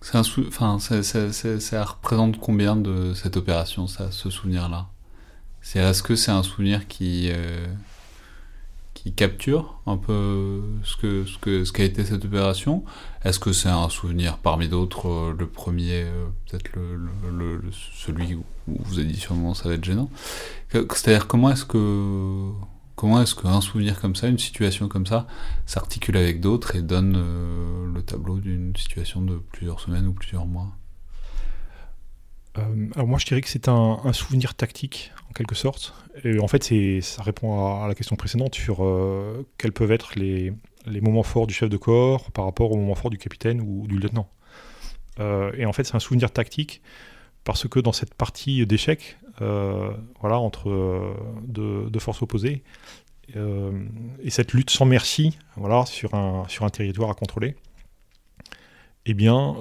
Enfin, 0.02 0.80
ça, 0.80 1.84
représente 1.84 2.40
combien 2.40 2.76
de 2.76 3.14
cette 3.14 3.38
opération, 3.38 3.88
ça, 3.88 4.12
ce 4.12 4.30
souvenir-là? 4.30 4.88
Est-ce 5.76 6.04
que 6.04 6.16
c'est 6.16 6.32
un 6.32 6.44
souvenir 6.44 6.88
qui 6.88 7.30
euh, 7.32 7.66
qui 9.04 9.14
capture 9.14 9.82
un 9.86 9.98
peu 9.98 10.62
ce 10.84 10.96
que 10.96 11.26
ce 11.26 11.38
que 11.38 11.66
ce 11.66 11.74
qu'a 11.74 11.84
été 11.84 12.06
cette 12.06 12.24
opération. 12.24 12.86
Est-ce 13.26 13.38
que 13.38 13.52
c'est 13.52 13.70
un 13.70 13.90
souvenir 13.90 14.38
parmi 14.38 14.70
d'autres, 14.70 15.10
euh, 15.10 15.36
le 15.38 15.48
premier, 15.48 16.04
euh, 16.04 16.28
peut-être 16.50 16.72
le, 16.76 17.62
celui 17.94 18.36
où 18.36 18.44
vous 18.68 19.00
avez 19.00 19.08
dit 19.08 19.20
sûrement 19.20 19.54
ça 19.54 19.68
va 19.68 19.76
être 19.76 19.84
gênant. 19.84 20.10
C'est-à-dire 20.72 21.28
comment 21.28 21.52
est-ce 21.52 21.66
que 21.66 22.52
Comment 22.96 23.22
est-ce 23.22 23.34
qu'un 23.34 23.60
souvenir 23.60 24.00
comme 24.00 24.16
ça, 24.16 24.28
une 24.28 24.38
situation 24.38 24.88
comme 24.88 25.08
ça, 25.08 25.26
s'articule 25.66 26.16
avec 26.16 26.40
d'autres 26.40 26.76
et 26.76 26.84
donne 26.84 27.16
euh, 27.18 27.92
le 27.92 28.04
tableau 28.04 28.38
d'une 28.38 28.76
situation 28.76 29.22
de 29.22 29.38
plusieurs 29.52 29.80
semaines 29.80 30.06
ou 30.06 30.14
plusieurs 30.14 30.46
mois? 30.46 30.78
Euh, 32.58 32.90
alors 32.96 33.08
moi 33.08 33.18
je 33.20 33.26
dirais 33.26 33.42
que 33.42 33.50
c'est 33.50 33.68
un, 33.68 34.14
souvenir 34.14 34.56
tactique 34.56 35.12
en 35.30 35.34
quelque 35.34 35.56
sorte. 35.56 35.94
Et 36.24 36.40
en 36.40 36.48
fait 36.48 36.72
ça 37.02 37.24
répond 37.24 37.82
à, 37.82 37.88
la 37.88 37.96
question 37.96 38.16
précédente 38.16 38.56
sur 38.56 38.84
euh, 38.84 39.48
quels 39.58 39.74
peuvent 39.74 39.92
être 39.92 40.16
les, 40.16 40.54
moments 41.02 41.24
forts 41.24 41.48
du 41.48 41.54
chef 41.54 41.70
de 41.70 41.78
corps 41.78 42.32
par 42.32 42.46
rapport 42.46 42.72
aux 42.72 42.78
moments 42.78 42.96
forts 42.96 43.12
du 43.12 43.18
capitaine 43.18 43.62
ou 43.62 43.88
du 43.88 43.98
lieutenant. 43.98 44.30
et 45.20 45.66
en 45.66 45.74
fait 45.74 45.86
c'est 45.86 45.96
un 45.96 46.00
souvenir 46.00 46.32
tactique 46.32 46.82
parce 47.44 47.68
que 47.68 47.80
dans 47.80 47.92
cette 47.92 48.14
partie 48.14 48.66
d'échec, 48.66 49.18
euh, 49.42 49.92
voilà, 50.20 50.40
entre 50.40 50.70
euh, 50.70 51.14
deux, 51.48 52.00
forces 52.00 52.22
opposées, 52.22 52.64
euh, 53.36 53.72
et 54.22 54.30
cette 54.30 54.54
lutte 54.54 54.70
sans 54.70 54.86
merci, 54.86 55.38
voilà, 55.56 55.86
sur 55.86 56.14
un, 56.14 56.46
sur 56.48 56.66
un 56.66 56.70
territoire 56.70 57.10
à 57.10 57.14
contrôler, 57.14 57.56
eh 59.06 59.14
bien, 59.14 59.56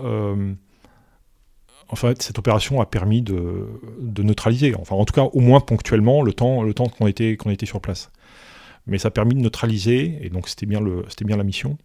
en 1.92 1.96
fait, 1.96 2.22
cette 2.22 2.38
opération 2.38 2.80
a 2.80 2.86
permis 2.86 3.20
de, 3.20 3.68
neutraliser, 4.18 4.74
en 4.74 5.04
tout 5.04 5.12
cas, 5.12 5.24
au 5.24 5.40
moins 5.40 5.60
ponctuellement, 5.60 6.22
le 6.22 6.32
temps, 6.32 6.64
qu'on 6.88 7.06
était, 7.06 7.66
sur 7.66 7.80
place. 7.82 8.10
Mais 8.86 8.96
ça 8.96 9.08
a 9.08 9.10
permis 9.10 9.34
de 9.34 9.40
neutraliser, 9.40 10.18
et 10.22 10.30
donc 10.30 10.48
c'était 10.48 10.66
bien, 10.66 10.80
la 10.80 11.44
mission. 11.44 11.76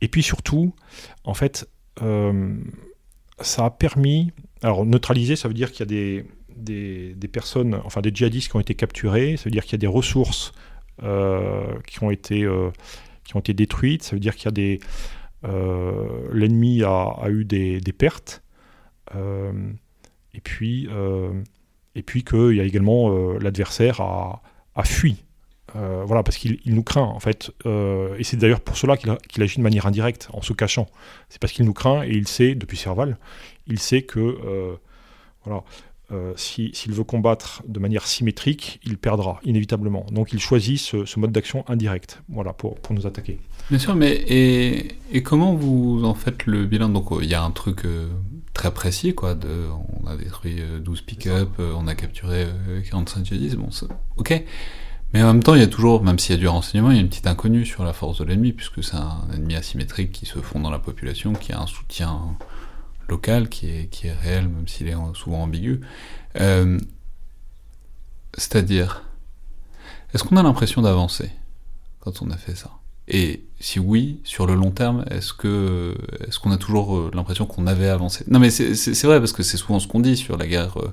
Et 0.00 0.08
puis 0.08 0.24
surtout, 0.24 0.74
en 1.22 1.34
fait, 1.34 1.70
ça 3.40 3.64
a 3.64 3.70
permis 3.70 4.32
alors 4.62 4.84
neutraliser, 4.84 5.36
ça 5.36 5.46
veut 5.46 5.54
dire 5.54 5.70
qu'il 5.70 5.80
y 5.80 6.18
a 6.18 6.24
des, 6.56 7.28
personnes, 7.28 7.80
enfin 7.84 8.00
des 8.00 8.10
djihadistes 8.12 8.50
qui 8.50 8.56
ont 8.56 8.60
été 8.60 8.74
capturés, 8.74 9.36
ça 9.36 9.44
veut 9.44 9.52
dire 9.52 9.62
qu'il 9.62 9.72
y 9.72 9.76
a 9.76 9.78
des 9.78 9.86
ressources 9.86 10.52
euh, 11.04 11.78
qui, 11.86 12.02
ont 12.02 12.10
été, 12.10 12.42
euh, 12.42 12.70
qui 13.24 13.36
ont 13.36 13.40
été 13.40 13.54
détruites, 13.54 14.02
ça 14.02 14.16
veut 14.16 14.20
dire 14.20 14.34
qu'il 14.34 14.50
y 14.58 14.74
a. 14.74 14.78
Euh, 15.44 16.28
l'ennemi 16.32 16.84
a, 16.84 17.28
eu 17.28 17.44
des, 17.44 17.80
pertes, 17.96 18.42
et 19.14 20.40
puis, 20.42 20.88
et 21.94 22.02
puis 22.02 22.24
qu'il 22.24 22.54
y 22.54 22.60
a 22.60 22.64
également 22.64 23.32
l'adversaire 23.38 24.00
a, 24.00 24.42
a, 24.74 24.84
fui. 24.84 25.24
voilà, 25.74 26.22
parce 26.22 26.36
qu'il 26.36 26.60
nous 26.66 26.82
craint 26.82 27.02
en 27.02 27.20
fait, 27.20 27.50
et 27.64 28.24
c'est 28.24 28.36
d'ailleurs 28.36 28.60
pour 28.60 28.76
cela 28.76 28.96
qu'il 28.96 29.42
agit 29.42 29.58
de 29.58 29.62
manière 29.62 29.86
indirecte, 29.86 30.28
en 30.32 30.42
se 30.42 30.52
cachant. 30.52 30.88
C'est 31.28 31.40
parce 31.40 31.52
qu'il 31.52 31.64
nous 31.64 31.74
craint 31.74 32.02
et 32.04 32.10
il 32.10 32.28
sait, 32.28 32.54
depuis 32.54 32.76
Serval, 32.76 33.18
il 33.66 33.78
sait 33.78 34.02
que 34.02 34.20
euh, 34.20 34.74
voilà, 35.44 35.62
euh, 36.12 36.32
s'il 36.36 36.92
veut 36.92 37.04
combattre 37.04 37.62
de 37.66 37.78
manière 37.78 38.06
symétrique, 38.06 38.80
il 38.84 38.98
perdra 38.98 39.40
inévitablement. 39.44 40.06
Donc 40.10 40.32
il 40.32 40.40
choisit 40.40 40.78
ce, 40.78 41.18
mode 41.18 41.32
d'action 41.32 41.64
indirect 41.68 42.22
voilà, 42.28 42.52
pour, 42.52 42.78
pour, 42.78 42.94
nous 42.94 43.06
attaquer. 43.06 43.38
Bien 43.70 43.78
sûr, 43.78 43.94
mais 43.94 44.12
et, 44.12 45.22
comment 45.22 45.54
vous 45.54 46.02
en 46.04 46.14
faites 46.14 46.46
le 46.46 46.66
bilan? 46.66 46.88
Donc 46.88 47.08
il 47.20 47.28
y 47.28 47.34
a 47.34 47.42
un 47.42 47.50
truc 47.50 47.84
euh, 47.84 48.08
très 48.52 48.72
précis, 48.72 49.14
quoi. 49.14 49.34
De, 49.34 49.68
on 50.02 50.06
a 50.06 50.16
détruit 50.16 50.62
12 50.80 51.02
pick-up, 51.02 51.50
on 51.58 51.86
a 51.86 51.94
capturé 51.94 52.46
45 52.90 53.24
djihadistes, 53.24 53.56
bon, 53.56 53.70
ok. 54.16 54.44
Mais 55.12 55.22
en 55.22 55.26
même 55.26 55.42
temps, 55.42 55.54
il 55.54 55.60
y 55.60 55.64
a 55.64 55.68
toujours, 55.68 56.02
même 56.02 56.18
s'il 56.18 56.34
y 56.34 56.38
a 56.38 56.40
du 56.40 56.48
renseignement, 56.48 56.90
il 56.90 56.96
y 56.96 56.98
a 56.98 57.02
une 57.02 57.08
petite 57.08 57.26
inconnue 57.26 57.66
sur 57.66 57.84
la 57.84 57.92
force 57.92 58.18
de 58.18 58.24
l'ennemi, 58.24 58.52
puisque 58.52 58.82
c'est 58.82 58.96
un 58.96 59.28
ennemi 59.34 59.54
asymétrique 59.56 60.10
qui 60.10 60.24
se 60.24 60.38
fond 60.38 60.60
dans 60.60 60.70
la 60.70 60.78
population, 60.78 61.34
qui 61.34 61.52
a 61.52 61.60
un 61.60 61.66
soutien 61.66 62.36
local 63.08 63.48
qui 63.48 63.68
est, 63.68 63.86
qui 63.88 64.06
est 64.06 64.12
réel, 64.12 64.48
même 64.48 64.66
s'il 64.66 64.88
est 64.88 64.96
souvent 65.14 65.42
ambigu. 65.42 65.82
Euh, 66.40 66.78
c'est-à-dire, 68.34 69.04
est-ce 70.14 70.24
qu'on 70.24 70.36
a 70.38 70.42
l'impression 70.42 70.80
d'avancer 70.80 71.30
quand 72.00 72.22
on 72.22 72.30
a 72.30 72.36
fait 72.38 72.54
ça? 72.54 72.70
Et 73.08 73.44
si 73.58 73.80
oui, 73.80 74.20
sur 74.24 74.46
le 74.46 74.54
long 74.54 74.70
terme, 74.70 75.04
est-ce 75.10 75.32
que 75.32 75.96
est-ce 76.26 76.38
qu'on 76.38 76.52
a 76.52 76.56
toujours 76.56 76.96
euh, 76.96 77.10
l'impression 77.14 77.46
qu'on 77.46 77.66
avait 77.66 77.88
avancé? 77.88 78.24
Non, 78.28 78.38
mais 78.38 78.50
c'est 78.50 79.02
vrai 79.04 79.18
parce 79.18 79.32
que 79.32 79.42
c'est 79.42 79.56
souvent 79.56 79.80
ce 79.80 79.88
qu'on 79.88 80.00
dit 80.00 80.16
sur 80.16 80.36
la 80.36 80.46
guerre 80.46 80.78
euh, 80.78 80.92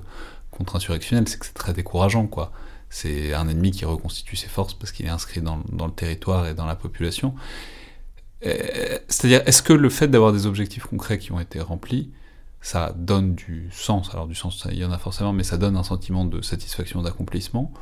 contre-insurrectionnelle, 0.50 1.28
c'est 1.28 1.38
que 1.38 1.46
c'est 1.46 1.54
très 1.54 1.72
décourageant, 1.72 2.26
quoi. 2.26 2.52
C'est 2.88 3.34
un 3.34 3.48
ennemi 3.48 3.70
qui 3.70 3.84
reconstitue 3.84 4.34
ses 4.34 4.48
forces 4.48 4.74
parce 4.74 4.90
qu'il 4.90 5.06
est 5.06 5.10
inscrit 5.10 5.40
dans, 5.40 5.60
dans, 5.70 5.86
le 5.86 5.92
territoire 5.92 6.48
et 6.48 6.54
dans 6.54 6.66
la 6.66 6.74
population. 6.74 7.34
C'est-à-dire, 8.42 9.42
est-ce 9.46 9.62
que 9.62 9.72
le 9.72 9.90
fait 9.90 10.08
d'avoir 10.08 10.32
des 10.32 10.46
objectifs 10.46 10.86
concrets 10.86 11.18
qui 11.18 11.30
ont 11.30 11.38
été 11.38 11.60
remplis, 11.60 12.10
ça 12.60 12.92
donne 12.96 13.36
du 13.36 13.68
sens? 13.70 14.10
Alors 14.12 14.26
du 14.26 14.34
sens, 14.34 14.66
il 14.72 14.78
y 14.78 14.84
en 14.84 14.90
a 14.90 14.98
forcément, 14.98 15.32
mais 15.32 15.44
ça 15.44 15.56
donne 15.56 15.76
un 15.76 15.84
sentiment 15.84 16.24
de 16.24 16.42
satisfaction, 16.42 17.02
d'accomplissement 17.02 17.72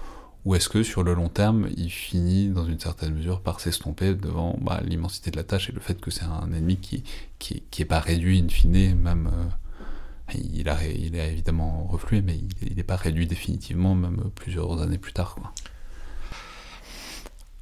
ou 0.49 0.55
est-ce 0.55 0.71
que 0.71 0.83
sur 0.83 1.03
le 1.03 1.13
long 1.13 1.29
terme, 1.29 1.69
il 1.77 1.91
finit 1.91 2.49
dans 2.49 2.65
une 2.65 2.81
certaine 2.81 3.13
mesure 3.13 3.43
par 3.43 3.61
s'estomper 3.61 4.15
devant 4.15 4.59
bah, 4.63 4.81
l'immensité 4.83 5.31
de 5.31 5.37
la 5.37 5.45
tâche 5.45 5.69
et 5.69 5.73
le 5.73 5.81
fait 5.81 6.01
que 6.01 6.11
c'est 6.11 6.25
un 6.25 6.51
ennemi 6.55 6.79
qui, 6.79 7.05
qui, 7.39 7.85
pas 7.85 8.01
réduit 8.01 8.41
in 8.43 8.49
fine, 8.49 8.95
même 8.95 9.31
euh, 9.31 10.39
il, 10.55 10.71
a, 10.71 10.83
il 10.87 11.15
évidemment 11.17 11.87
reflué, 11.91 12.23
mais 12.23 12.39
il 12.63 12.77
n'est 12.77 12.83
pas 12.83 12.97
réduit 12.97 13.27
définitivement, 13.27 13.95
même 13.95 14.31
plusieurs 14.35 14.81
années 14.81 14.97
plus 14.97 15.13
tard. 15.13 15.37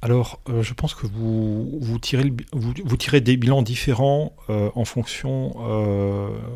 Alors, 0.01 0.39
euh, 0.47 0.63
je 0.63 0.73
pense 0.73 0.95
que 0.95 1.07
vous, 1.07 1.79
vous, 1.81 1.99
tirez, 1.99 2.31
vous, 2.53 2.97
tirez 2.97 3.19
des 3.19 3.35
bilans 3.35 3.63
différents 3.63 4.33
euh, 4.49 4.69
en 4.75 4.85
fonction 4.85 5.51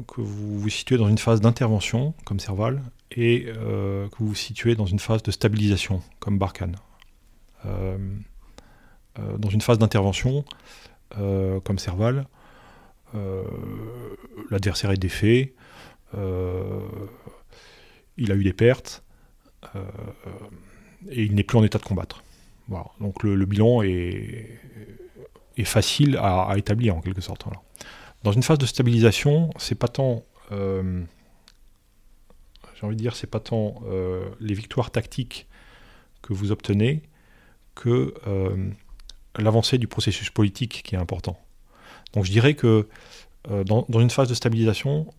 que 0.08 0.22
vous 0.22 0.60
vous 0.62 0.70
situez 0.70 0.96
dans 0.96 1.10
une 1.10 1.18
phase 1.18 1.42
d'intervention, 1.42 2.14
comme 2.24 2.40
Serval, 2.40 2.82
et 3.12 3.46
que 3.46 4.16
vous 4.20 4.28
vous 4.28 4.36
situez 4.36 4.76
dans 4.76 4.86
une 4.86 5.00
phase 5.00 5.24
de 5.24 5.32
stabilisation, 5.32 6.02
comme 6.20 6.38
Barkhane. 6.38 6.76
dans 7.66 9.50
une 9.50 9.62
phase 9.62 9.80
d'intervention, 9.80 10.44
comme 11.16 11.78
Serval, 11.78 12.28
l'adversaire 14.50 14.92
est 14.92 14.98
défait, 14.98 15.54
il 16.14 16.20
a 18.32 18.36
eu 18.36 18.44
des 18.44 18.54
pertes, 18.54 19.04
et 21.10 21.24
il 21.24 21.36
n'est 21.36 21.44
plus 21.44 21.58
en 21.58 21.64
état 21.64 21.80
de 21.80 21.84
combattre. 21.84 22.24
Donc 23.00 23.24
le, 23.24 23.46
bilan 23.46 23.82
est, 23.84 24.60
facile 25.66 26.18
à, 26.18 26.54
établir 26.58 26.96
en 26.96 27.02
quelque 27.02 27.22
sorte. 27.22 27.46
Dans 28.24 28.32
une 28.32 28.44
phase 28.44 28.58
de 28.58 28.66
stabilisation, 28.66 29.52
c'est 29.58 29.76
pas 29.76 29.88
tant, 29.88 30.24
euh, 30.52 31.04
j'ai 32.82 32.88
envie 32.88 32.96
de 32.96 33.02
dire, 33.02 33.16
c'est 33.16 33.28
pas 33.28 33.40
tant 33.40 33.82
euh, 33.88 34.28
les 34.40 34.54
victoires 34.56 34.92
tactiques 34.92 35.48
que 36.22 36.34
vous 36.34 36.52
obtenez 36.52 37.04
que 37.76 38.14
euh, 38.28 38.70
l'avancée 39.38 39.78
du 39.78 39.88
processus 39.88 40.30
politique 40.30 40.82
qui 40.84 40.96
est 40.96 41.00
important. 41.00 41.40
Donc 42.14 42.26
je 42.26 42.32
dirais 42.32 42.56
que 42.56 42.90
dans, 43.48 43.86
une 43.90 44.10
phase 44.10 44.28
de 44.28 44.34
stabilisation, 44.34 45.12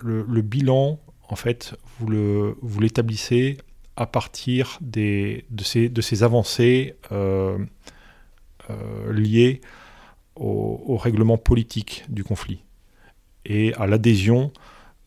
le, 0.00 0.42
bilan, 0.42 0.98
en 1.28 1.36
fait, 1.36 1.76
vous 1.98 2.80
l'établissez 2.80 3.58
à 3.98 4.06
partir 4.06 4.78
de, 4.80 5.42
ces, 5.64 6.22
avancées 6.22 6.94
euh, 7.10 7.58
euh, 8.70 9.12
liées 9.12 9.60
au, 10.36 10.96
règlement 10.96 11.36
politique 11.36 12.04
du 12.08 12.22
conflit 12.22 12.62
et 13.44 13.74
à 13.74 13.88
l'adhésion 13.88 14.52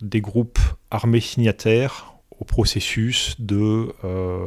des 0.01 0.21
groupes 0.21 0.59
armés 0.89 1.19
signataires 1.19 2.15
au 2.39 2.45
processus 2.45 3.35
de, 3.39 3.93
euh, 4.03 4.45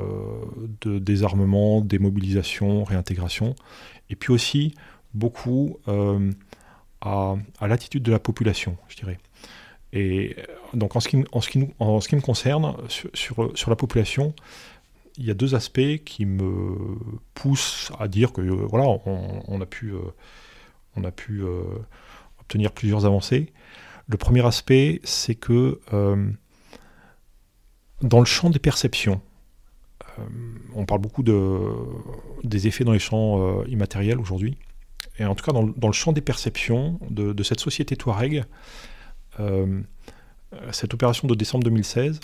de 0.81 0.99
désarmement, 0.99 1.81
démobilisation, 1.81 2.85
réintégration, 2.85 3.55
et 4.11 4.17
puis 4.17 4.33
aussi 4.33 4.75
beaucoup 5.15 5.79
à, 7.01 7.37
à 7.61 7.69
l'attitude 7.69 8.03
de 8.03 8.11
la 8.11 8.19
population, 8.19 8.77
je 8.89 8.97
dirais. 8.97 9.19
Et 9.95 10.35
euh, 10.37 10.43
donc 10.75 10.97
en 10.97 11.01
ce 11.01 11.09
qui, 11.09 11.25
en 11.33 11.41
ce 11.41 11.49
qui, 11.49 11.67
en 11.79 12.01
ce 12.01 12.09
qui 12.09 12.17
me 12.17 12.21
concerne, 12.21 12.77
sur, 12.89 13.57
sur, 13.57 13.71
la 13.71 13.77
population, 13.77 14.35
il 15.17 15.25
y 15.25 15.31
a 15.31 15.35
deux 15.35 15.55
aspects 15.55 16.03
qui 16.05 16.27
me 16.27 16.77
poussent 17.33 17.93
à 17.99 18.09
dire 18.09 18.33
que 18.33 18.43
euh, 18.43 18.67
voilà, 18.69 18.85
on, 19.07 19.61
a 19.61 19.67
pu, 19.67 19.93
euh, 19.93 20.01
on 20.97 21.05
a 21.05 21.13
pu 21.13 21.43
obtenir 22.41 22.73
plusieurs 22.73 23.07
avancées. 23.07 23.53
Le 24.09 24.17
premier 24.17 24.45
aspect, 24.45 25.01
c'est 25.05 25.35
que 25.35 25.81
dans 28.03 28.19
le 28.19 28.25
champ 28.25 28.51
des 28.51 28.59
perceptions, 28.59 29.21
on 30.75 30.85
parle 30.85 31.01
beaucoup 31.01 31.23
de, 31.23 31.73
des 32.43 32.67
effets 32.67 32.85
dans 32.85 32.93
les 32.93 32.99
champs 32.99 33.65
immatériels 33.65 34.19
aujourd'hui. 34.19 34.59
Et 35.19 35.25
en 35.25 35.35
tout 35.35 35.45
cas, 35.45 35.53
dans, 35.53 35.87
le 35.89 35.93
champ 35.93 36.13
des 36.13 36.21
perceptions 36.21 36.99
de, 37.09 37.43
cette 37.43 37.61
société 37.61 37.97
Touareg, 37.97 38.45
cette 40.71 40.93
opération 40.93 41.27
de 41.27 41.35
décembre 41.35 41.65
2016 41.65 42.21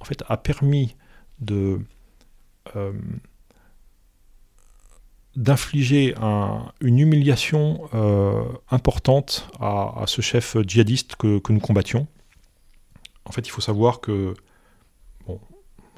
en 0.00 0.04
fait, 0.04 0.24
a 0.28 0.36
permis 0.36 0.96
de 1.38 1.78
euh, 5.36 5.40
d'infliger 5.40 6.14
une 6.80 6.98
humiliation 6.98 7.88
euh, 7.94 8.42
importante 8.70 9.48
à, 9.60 10.04
ce 10.06 10.22
chef 10.22 10.56
djihadiste 10.66 11.16
que, 11.16 11.40
nous 11.52 11.60
combattions. 11.60 12.06
En 13.24 13.32
fait, 13.32 13.46
il 13.46 13.50
faut 13.50 13.60
savoir 13.60 14.00
que, 14.00 14.34
bon, 15.26 15.40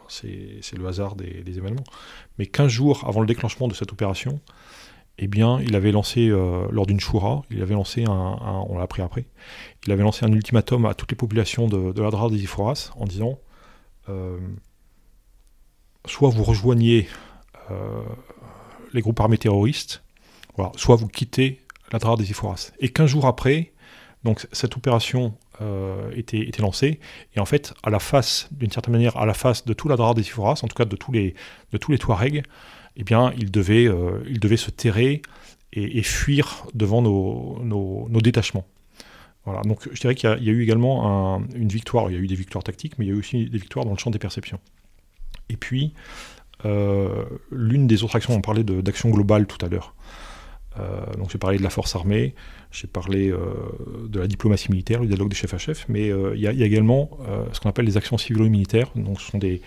c'est 0.08 0.60
le 0.76 0.86
hasard 0.86 1.16
des, 1.16 1.58
événements, 1.58 1.84
mais 2.38 2.46
15 2.46 2.68
jours 2.68 3.04
avant 3.06 3.20
le 3.20 3.26
déclenchement 3.26 3.68
de 3.68 3.74
cette 3.74 3.92
opération, 3.92 4.40
eh 5.18 5.28
bien, 5.28 5.60
il 5.60 5.76
avait 5.76 5.92
lancé, 5.92 6.28
euh, 6.28 6.66
lors 6.70 6.86
d'une 6.86 6.98
choura, 6.98 7.42
il 7.50 7.62
avait 7.62 7.74
lancé 7.74 8.04
un, 8.04 8.10
on 8.68 8.76
l'a 8.76 8.84
appris 8.84 9.00
après, 9.00 9.26
il 9.86 9.92
avait 9.92 10.02
lancé 10.02 10.24
un 10.26 10.32
ultimatum 10.32 10.86
à 10.86 10.94
toutes 10.94 11.12
les 11.12 11.16
populations 11.16 11.68
de, 11.68 11.92
de 11.92 12.02
l'Adrar 12.02 12.30
des 12.30 12.42
Iforas 12.42 12.90
en 12.96 13.04
disant 13.04 13.38
soit 16.06 16.28
vous 16.28 16.44
rejoignez 16.44 17.08
euh, 17.70 18.02
les 18.94 19.02
groupes 19.02 19.20
armés 19.20 19.36
terroristes, 19.36 20.02
soit 20.76 20.96
vous 20.96 21.08
quittez 21.08 21.60
la 21.92 21.98
Drare 21.98 22.16
des 22.16 22.30
Iforas. 22.30 22.72
Et 22.78 22.88
15 22.88 23.10
jours 23.10 23.26
après, 23.26 23.72
donc 24.22 24.46
cette 24.52 24.76
opération 24.76 25.36
euh, 25.60 26.10
était, 26.16 26.50
lancée, 26.60 27.00
et 27.36 27.40
en 27.40 27.44
fait, 27.44 27.74
à 27.82 27.90
la 27.90 27.98
face, 27.98 28.48
d'une 28.52 28.70
certaine 28.70 28.92
manière, 28.92 29.16
à 29.16 29.26
la 29.26 29.34
face 29.34 29.64
de 29.64 29.72
tout 29.74 29.88
la 29.88 29.96
Drare 29.96 30.14
des 30.14 30.22
Iforas, 30.22 30.60
en 30.62 30.68
tout 30.68 30.76
cas 30.76 30.86
de 30.86 30.96
tous 30.96 31.12
les, 31.12 31.34
de 31.72 31.78
tous 31.78 31.92
les 31.92 31.98
Touaregs, 31.98 32.42
eh 32.96 33.04
bien, 33.04 33.32
ils 33.36 33.50
devaient, 33.50 33.86
euh, 33.86 34.22
ils 34.28 34.40
devaient 34.40 34.56
se 34.56 34.70
terrer 34.70 35.20
et, 35.72 36.02
fuir 36.04 36.66
devant 36.72 37.02
nos, 37.02 37.58
nos, 37.64 38.20
détachements. 38.20 38.64
Voilà, 39.44 39.60
donc 39.62 39.88
je 39.92 40.00
dirais 40.00 40.14
qu'il 40.14 40.30
y, 40.30 40.48
a 40.48 40.52
eu 40.52 40.62
également 40.62 41.42
une 41.56 41.68
victoire, 41.68 42.08
il 42.10 42.14
y 42.14 42.16
a 42.16 42.20
eu 42.20 42.28
des 42.28 42.36
victoires 42.36 42.62
tactiques, 42.62 42.96
mais 42.96 43.06
il 43.06 43.08
y 43.08 43.10
a 43.10 43.14
eu 43.14 43.18
aussi 43.18 43.50
des 43.50 43.58
victoires 43.58 43.84
dans 43.84 43.90
le 43.90 43.98
champ 43.98 44.10
des 44.10 44.20
perceptions. 44.20 44.60
Et 45.48 45.56
puis, 45.56 45.92
l'une 46.62 47.86
des 47.86 48.04
autres 48.04 48.16
actions, 48.16 48.34
on 48.34 48.40
parlait 48.40 48.64
d'action 48.64 49.10
globale 49.10 49.46
tout 49.46 49.64
à 49.64 49.68
l'heure. 49.68 49.94
Euh, 50.80 51.06
donc 51.18 51.30
j'ai 51.30 51.38
parlé 51.38 51.58
de 51.58 51.62
la 51.62 51.70
force 51.70 51.94
armée, 51.94 52.34
j'ai 52.72 52.88
parlé 52.88 53.30
euh, 53.30 53.38
de 54.08 54.18
la 54.18 54.26
diplomatie 54.26 54.70
militaire, 54.70 55.00
le 55.00 55.06
dialogue 55.06 55.28
des 55.28 55.36
chefs 55.36 55.54
à 55.54 55.58
chefs, 55.58 55.86
mais 55.88 56.08
il 56.08 56.40
y, 56.40 56.46
a 56.48 56.66
également 56.66 57.10
ce 57.52 57.60
qu'on 57.60 57.68
appelle 57.68 57.84
les 57.84 57.96
actions 57.96 58.18
civilo-militaires. 58.18 58.90
Donc 58.96 59.20
ce 59.20 59.30
sont 59.30 59.38
des, 59.38 59.60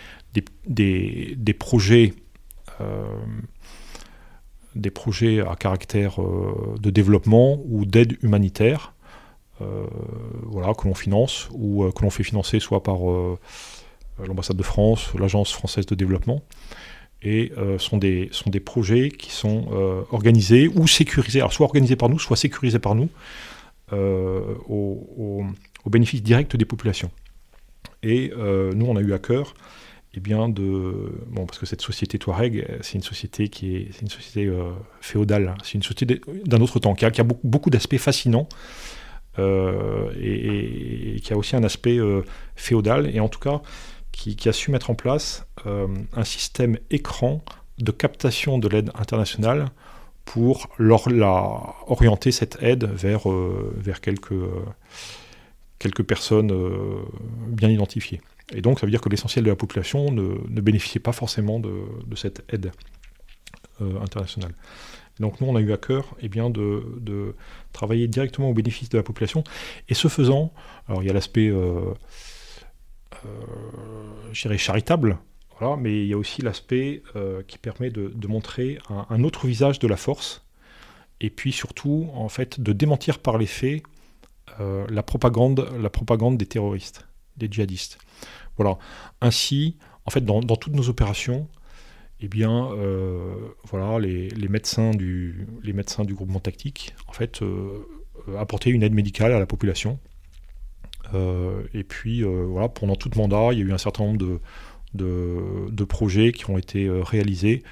projets, 1.57 2.13
des 4.75 4.91
projets 4.91 5.39
à 5.41 5.55
caractère 5.55 6.19
de 6.19 6.89
développement 6.89 7.61
ou 7.65 7.85
d'aide 7.85 8.17
humanitaire, 8.21 8.93
voilà, 9.59 10.73
que 10.73 10.87
l'on 10.87 10.93
finance 10.93 11.49
ou 11.53 11.89
que 11.91 12.03
l'on 12.03 12.09
fait 12.09 12.23
financer 12.23 12.59
soit 12.59 12.83
par 12.83 13.09
euh, 13.09 13.39
l'ambassade 14.25 14.57
de 14.57 14.63
France, 14.63 15.13
l'agence 15.19 15.51
française 15.51 15.85
de 15.85 15.95
développement, 15.95 16.41
et 17.21 17.51
euh, 17.57 17.79
sont, 17.79 17.97
des, 17.97 18.29
sont 18.31 18.49
des 18.49 18.59
projets 18.59 19.09
qui 19.09 19.31
sont 19.31 19.67
euh, 19.71 20.01
organisés 20.11 20.67
ou 20.67 20.87
sécurisés, 20.87 21.39
alors 21.39 21.53
soit 21.53 21.65
organisés 21.65 21.95
par 21.95 22.09
nous, 22.09 22.19
soit 22.19 22.37
sécurisés 22.37 22.79
par 22.79 22.95
nous, 22.95 23.09
au, 23.91 25.45
bénéfice 25.85 26.21
direct 26.21 26.55
des 26.57 26.65
populations. 26.65 27.09
Et 28.03 28.31
nous, 28.35 28.85
on 28.85 28.97
a 28.97 29.01
eu 29.01 29.13
à 29.13 29.19
cœur 29.19 29.53
eh 30.13 30.19
bien 30.19 30.49
de 30.49 31.11
bon 31.27 31.45
parce 31.45 31.59
que 31.59 31.65
cette 31.65 31.81
société 31.81 32.17
Touareg 32.17 32.65
c'est 32.81 32.95
une 32.95 33.03
société 33.03 33.49
qui 33.49 33.77
est, 33.77 34.01
une 34.01 34.09
société 34.09 34.51
féodale. 34.99 35.55
C'est 35.63 35.75
une 35.75 35.83
société 35.83 36.19
d'un 36.45 36.59
autre 36.59 36.79
temps 36.79 36.95
qui 36.95 37.05
a, 37.05 37.23
beaucoup, 37.23 37.47
beaucoup 37.47 37.69
d'aspects 37.69 37.97
fascinants 37.97 38.49
et, 39.39 41.21
qui 41.23 41.33
a 41.33 41.37
aussi 41.37 41.55
un 41.55 41.63
aspect 41.63 41.97
féodal. 42.57 43.15
Et 43.15 43.21
en 43.21 43.29
tout 43.29 43.39
cas 43.39 43.61
qui, 44.17 44.49
a 44.49 44.53
su 44.53 44.71
mettre 44.71 44.89
en 44.89 44.95
place 44.95 45.45
euh, 45.65 45.87
un 46.13 46.23
système 46.23 46.77
écran 46.89 47.43
de 47.77 47.91
captation 47.91 48.57
de 48.57 48.67
l'aide 48.67 48.89
internationale 48.95 49.69
pour 50.25 50.69
leur, 50.77 51.09
la, 51.09 51.75
orienter 51.85 52.31
cette 52.31 52.57
aide 52.61 52.85
vers, 52.85 53.29
euh, 53.29 53.73
vers 53.77 54.01
quelques, 54.01 54.33
quelques 55.79 56.03
personnes 56.03 56.51
euh, 56.51 57.03
bien 57.47 57.69
identifiées. 57.69 58.21
Et 58.53 58.61
donc 58.61 58.79
ça 58.79 58.87
veut 58.87 58.91
dire 58.91 59.01
que 59.01 59.09
l'essentiel 59.09 59.45
de 59.45 59.49
la 59.49 59.55
population 59.55 60.11
ne, 60.11 60.35
ne 60.49 60.61
bénéficiait 60.61 61.01
pas 61.01 61.11
forcément 61.11 61.59
de, 61.59 61.73
de 62.05 62.15
cette 62.15 62.43
aide 62.51 62.71
internationale. 64.01 64.53
donc 65.19 65.39
nous, 65.39 65.47
on 65.47 65.55
a 65.55 65.59
eu 65.59 65.71
à 65.71 65.77
cœur 65.77 66.15
eh 66.19 66.29
bien, 66.29 66.49
de, 66.49 66.83
de, 66.99 67.35
travailler 67.73 68.07
directement 68.07 68.49
au 68.49 68.53
bénéfice 68.55 68.89
de 68.89 68.97
la 68.97 69.03
population. 69.03 69.43
Et 69.87 69.93
ce 69.93 70.07
faisant, 70.07 70.51
alors 70.87 71.03
il 71.03 71.05
y 71.05 71.09
a 71.11 71.13
l'aspect 71.13 71.51
euh, 73.25 74.33
charitable, 74.33 75.17
voilà, 75.59 75.75
mais 75.77 76.01
il 76.03 76.07
y 76.07 76.13
a 76.13 76.17
aussi 76.17 76.41
l'aspect 76.41 77.01
euh, 77.15 77.41
qui 77.47 77.57
permet 77.57 77.89
de, 77.89 78.27
montrer 78.27 78.77
un, 78.89 79.23
autre 79.23 79.47
visage 79.47 79.79
de 79.79 79.87
la 79.87 79.97
force, 79.97 80.45
et 81.19 81.29
puis 81.29 81.51
surtout, 81.51 82.09
en 82.13 82.29
fait, 82.29 82.59
de 82.59 82.73
démentir 82.73 83.19
par 83.19 83.37
les 83.37 83.47
faits 83.47 83.83
euh, 84.59 84.85
la, 84.89 85.03
propagande, 85.03 85.69
la 85.79 85.89
propagande 85.89 86.37
des 86.37 86.45
terroristes, 86.45 87.07
des 87.37 87.47
djihadistes. 87.49 87.97
Voilà. 88.57 88.77
Ainsi, 89.21 89.77
en 90.05 90.11
fait, 90.11 90.23
dans, 90.23 90.41
toutes 90.41 90.73
nos 90.73 90.89
opérations, 90.89 91.47
eh 92.19 92.27
bien, 92.27 92.69
voilà, 93.65 93.99
les, 93.99 94.47
médecins 94.49 94.91
du, 94.91 95.47
les 95.63 95.73
médecins 95.73 96.05
du 96.05 96.15
groupement 96.15 96.39
tactique, 96.39 96.95
en 97.07 97.13
fait, 97.13 97.41
apportaient 98.37 98.71
une 98.71 98.83
aide 98.83 98.93
médicale 98.93 99.31
à 99.33 99.39
la 99.39 99.45
population 99.45 99.99
euh, 99.99 100.06
et 101.13 101.83
puis, 101.83 102.23
euh, 102.23 102.45
voilà, 102.47 102.69
pendant 102.69 102.95
tout 102.95 103.09
mandat, 103.15 103.49
il 103.51 103.59
y 103.59 103.61
a 103.61 103.65
eu 103.65 103.73
un 103.73 103.77
certain 103.77 104.03
nombre 104.03 104.17
de, 104.17 104.39
de, 105.69 105.83
projets 105.83 106.31
qui 106.31 106.49
ont 106.49 106.57
été 106.57 106.85
euh, 106.85 107.01
réalisés, 107.01 107.63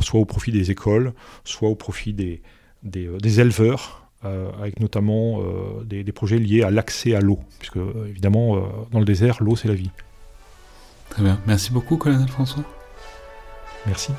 soit 0.00 0.20
au 0.20 0.24
profit 0.24 0.52
des 0.52 0.70
écoles, 0.70 1.12
soit 1.44 1.68
au 1.68 1.76
profit 1.76 2.12
des, 2.12 2.42
des, 2.82 3.40
éleveurs, 3.40 4.08
avec 4.22 4.80
notamment 4.80 5.40
des, 5.84 6.02
des, 6.02 6.12
projets 6.12 6.40
liés 6.40 6.62
à 6.62 6.72
l'accès 6.72 7.14
à 7.14 7.20
l'eau, 7.20 7.38
puisque 7.60 7.78
évidemment, 8.08 8.56
dans 8.90 8.98
le 8.98 9.04
désert, 9.04 9.36
l'eau, 9.40 9.54
c'est 9.54 9.68
la 9.68 9.74
vie. 9.74 9.90
Très 11.10 11.22
bien. 11.22 11.40
Merci 11.46 11.70
beaucoup, 11.70 11.96
colonel 11.96 12.28
François. 12.28 12.64
Merci. 13.86 14.10